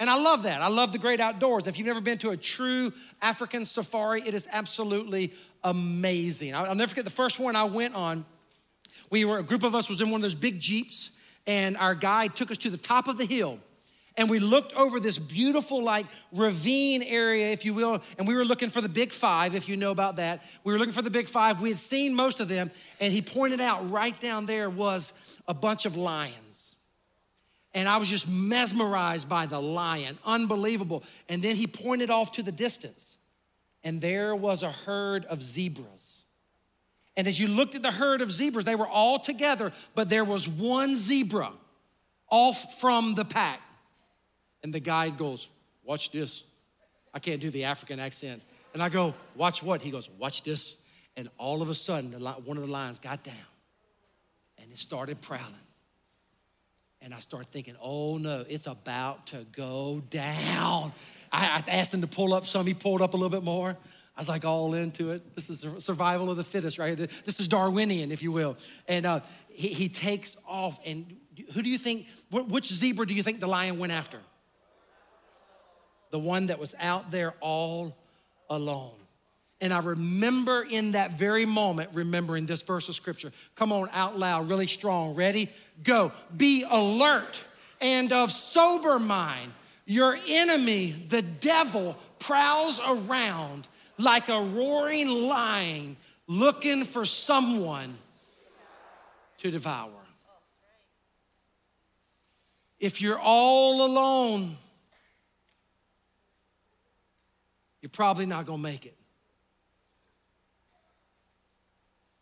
[0.00, 0.62] And I love that.
[0.62, 1.66] I love the great outdoors.
[1.66, 5.32] If you've never been to a true African safari, it is absolutely
[5.62, 6.54] amazing.
[6.54, 8.24] I'll never forget the first one I went on.
[9.10, 11.10] We were, a group of us was in one of those big Jeeps,
[11.46, 13.60] and our guide took us to the top of the hill
[14.16, 18.44] and we looked over this beautiful like ravine area if you will and we were
[18.44, 21.10] looking for the big five if you know about that we were looking for the
[21.10, 22.70] big five we had seen most of them
[23.00, 25.12] and he pointed out right down there was
[25.48, 26.49] a bunch of lions
[27.74, 32.42] and i was just mesmerized by the lion unbelievable and then he pointed off to
[32.42, 33.16] the distance
[33.82, 36.24] and there was a herd of zebras
[37.16, 40.24] and as you looked at the herd of zebras they were all together but there
[40.24, 41.52] was one zebra
[42.30, 43.60] off from the pack
[44.62, 45.50] and the guide goes,
[45.84, 46.44] Watch this.
[47.12, 48.42] I can't do the African accent.
[48.72, 49.82] And I go, Watch what?
[49.82, 50.76] He goes, Watch this.
[51.16, 53.34] And all of a sudden, one of the lions got down
[54.58, 55.46] and it started prowling.
[57.02, 60.92] And I start thinking, oh no, it's about to go down.
[61.32, 63.70] I, I, asked him to pull up some, he pulled up a little bit more.
[64.16, 65.34] I was like all into it.
[65.34, 66.96] This is survival of the fittest, right?
[66.96, 68.56] This is Darwinian, if you will.
[68.86, 70.78] And uh, he, he, takes off.
[70.84, 71.16] And
[71.54, 74.18] who do you think, which zebra do you think the lion went after?
[76.10, 77.96] the one that was out there all
[78.48, 78.92] alone.
[79.60, 83.30] And I remember in that very moment, remembering this verse of scripture.
[83.56, 85.14] Come on, out loud, really strong.
[85.14, 85.50] Ready?
[85.82, 86.12] Go.
[86.34, 87.44] Be alert
[87.80, 89.52] and of sober mind.
[89.84, 93.66] Your enemy, the devil, prowls around
[93.98, 95.96] like a roaring lion
[96.26, 97.98] looking for someone
[99.38, 99.90] to devour.
[102.78, 104.56] If you're all alone,
[107.82, 108.96] you're probably not gonna make it.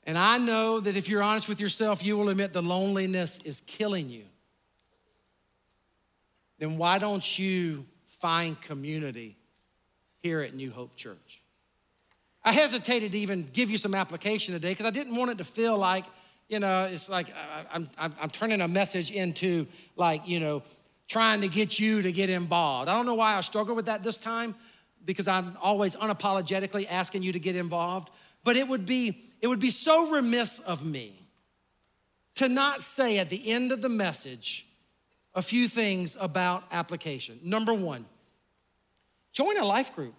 [0.09, 3.61] And I know that if you're honest with yourself, you will admit the loneliness is
[3.67, 4.25] killing you.
[6.59, 9.37] Then why don't you find community
[10.23, 11.43] here at New Hope Church?
[12.43, 15.45] I hesitated to even give you some application today because I didn't want it to
[15.45, 16.07] feel like,
[16.49, 17.27] you know, it's like
[17.71, 20.63] I'm, I'm, I'm turning a message into like, you know,
[21.07, 22.89] trying to get you to get involved.
[22.89, 24.55] I don't know why I struggle with that this time
[25.05, 28.09] because I'm always unapologetically asking you to get involved.
[28.49, 31.21] But it would be, it would be so remiss of me
[32.37, 34.67] to not say at the end of the message
[35.35, 37.39] a few things about application.
[37.43, 38.07] Number one,
[39.33, 40.15] join a life group.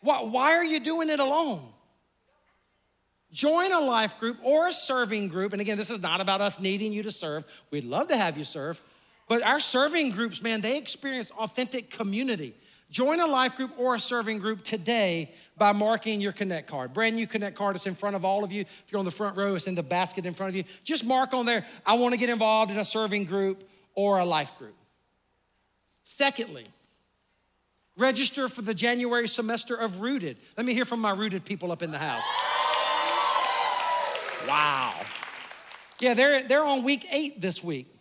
[0.00, 1.74] Why, why are you doing it alone?
[3.30, 5.52] Join a life group or a serving group.
[5.52, 7.44] And again, this is not about us needing you to serve.
[7.70, 8.80] We'd love to have you serve.
[9.28, 12.54] But our serving groups, man, they experience authentic community.
[12.90, 16.94] Join a life group or a serving group today by marking your Connect card.
[16.94, 18.62] Brand new Connect card is in front of all of you.
[18.62, 20.64] If you're on the front row, it's in the basket in front of you.
[20.84, 24.24] Just mark on there, I want to get involved in a serving group or a
[24.24, 24.74] life group.
[26.02, 26.64] Secondly,
[27.98, 30.38] register for the January semester of Rooted.
[30.56, 32.22] Let me hear from my Rooted people up in the house.
[34.48, 34.94] Wow.
[36.00, 37.97] Yeah, they're, they're on week eight this week.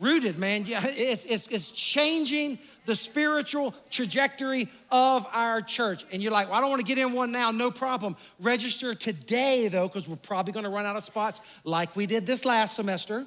[0.00, 0.64] Rooted, man.
[0.64, 6.06] Yeah, it's, it's, it's changing the spiritual trajectory of our church.
[6.10, 7.50] And you're like, well, I don't want to get in one now.
[7.50, 8.16] No problem.
[8.40, 12.26] Register today, though, because we're probably going to run out of spots like we did
[12.26, 13.26] this last semester.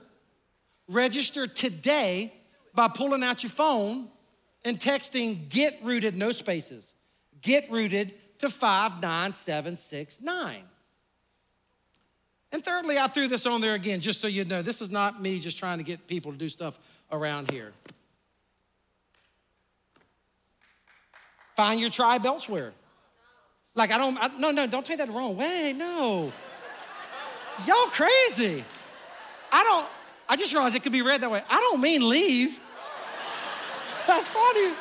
[0.87, 2.33] Register today
[2.73, 4.07] by pulling out your phone
[4.65, 6.91] and texting get rooted, no spaces.
[7.41, 10.63] Get rooted to 59769.
[12.53, 15.19] And thirdly, I threw this on there again, just so you know, this is not
[15.19, 16.79] me just trying to get people to do stuff
[17.11, 17.73] around here.
[21.55, 22.73] Find your tribe elsewhere.
[23.73, 25.73] Like, I don't, I, no, no, don't take that the wrong way.
[25.75, 26.31] No.
[27.65, 28.63] Y'all crazy.
[29.51, 29.87] I don't,
[30.29, 31.41] I just realized it could be read that way.
[31.49, 32.59] I don't mean leave.
[34.05, 34.73] That's funny.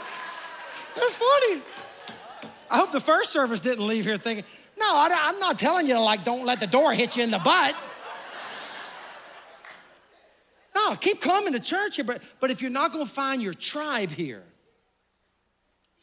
[0.95, 1.63] That's funny.
[2.71, 4.45] I hope the first service didn't leave here thinking,
[4.83, 7.31] no, I, am not telling you, to like, don't let the door hit you in
[7.31, 7.75] the butt.
[10.75, 14.11] No, keep coming to church here, but, but if you're not gonna find your tribe
[14.11, 14.43] here,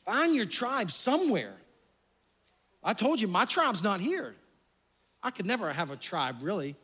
[0.06, 1.56] find your tribe somewhere.
[2.82, 4.36] I told you, my tribe's not here.
[5.22, 6.78] I could never have a tribe, really.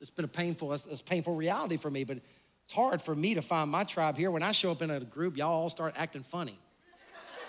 [0.00, 3.32] It's been a painful, it's, it's painful reality for me, but it's hard for me
[3.34, 4.30] to find my tribe here.
[4.30, 6.58] When I show up in a group, y'all all start acting funny.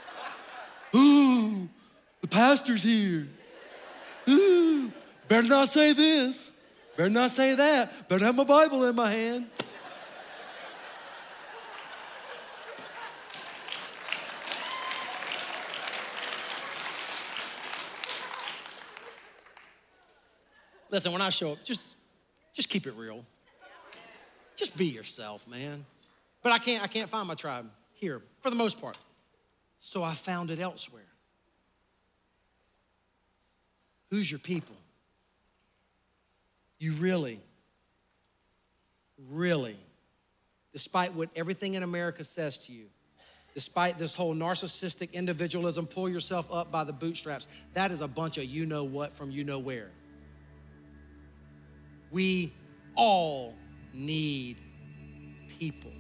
[0.95, 1.67] Ooh,
[2.21, 3.27] the pastor's here.
[5.27, 6.51] Better not say this.
[6.97, 8.09] Better not say that.
[8.09, 9.47] Better have my Bible in my hand.
[20.91, 21.81] Listen, when I show up, just
[22.53, 23.23] just keep it real.
[24.55, 25.85] Just be yourself, man.
[26.41, 28.97] But I can't I can't find my tribe here for the most part.
[29.81, 31.08] So I found it elsewhere.
[34.09, 34.75] Who's your people?
[36.79, 37.39] You really,
[39.29, 39.77] really,
[40.71, 42.85] despite what everything in America says to you,
[43.53, 48.37] despite this whole narcissistic individualism, pull yourself up by the bootstraps, that is a bunch
[48.37, 49.89] of you know what from you know where.
[52.11, 52.53] We
[52.95, 53.53] all
[53.93, 54.57] need
[55.59, 55.91] people.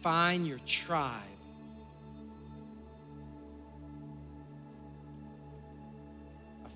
[0.00, 1.35] Find your tribe.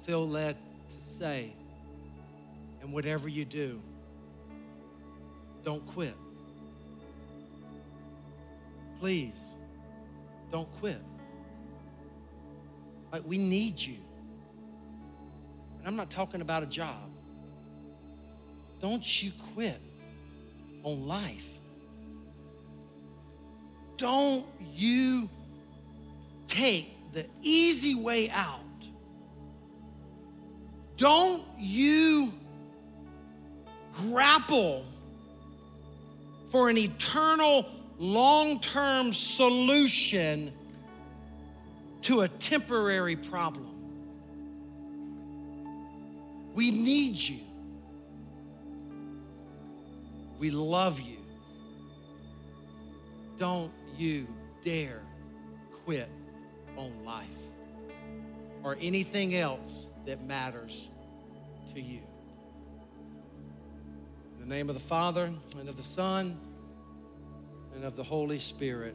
[0.03, 0.57] Feel led
[0.89, 1.53] to say,
[2.83, 3.81] and whatever you do,
[5.65, 6.15] don't quit.
[8.99, 9.55] Please,
[10.51, 11.01] don't quit.
[13.13, 13.97] Like, we need you.
[15.79, 17.11] And I'm not talking about a job.
[18.81, 19.81] Don't you quit
[20.83, 21.47] on life.
[23.97, 25.29] Don't you
[26.49, 28.61] take the easy way out
[31.01, 32.31] don't you
[33.95, 34.85] grapple
[36.51, 37.67] for an eternal,
[37.99, 40.53] long term solution
[42.03, 43.67] to a temporary problem.
[46.55, 47.41] We need you.
[50.39, 51.17] We love you.
[53.39, 54.27] Don't you
[54.63, 55.01] dare
[55.87, 56.11] quit
[56.77, 57.27] on life
[58.63, 60.90] or anything else that matters
[61.75, 62.03] to you.
[64.35, 66.39] In the name of the Father, and of the Son,
[67.75, 68.95] and of the Holy Spirit.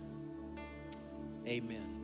[1.47, 1.95] Amen.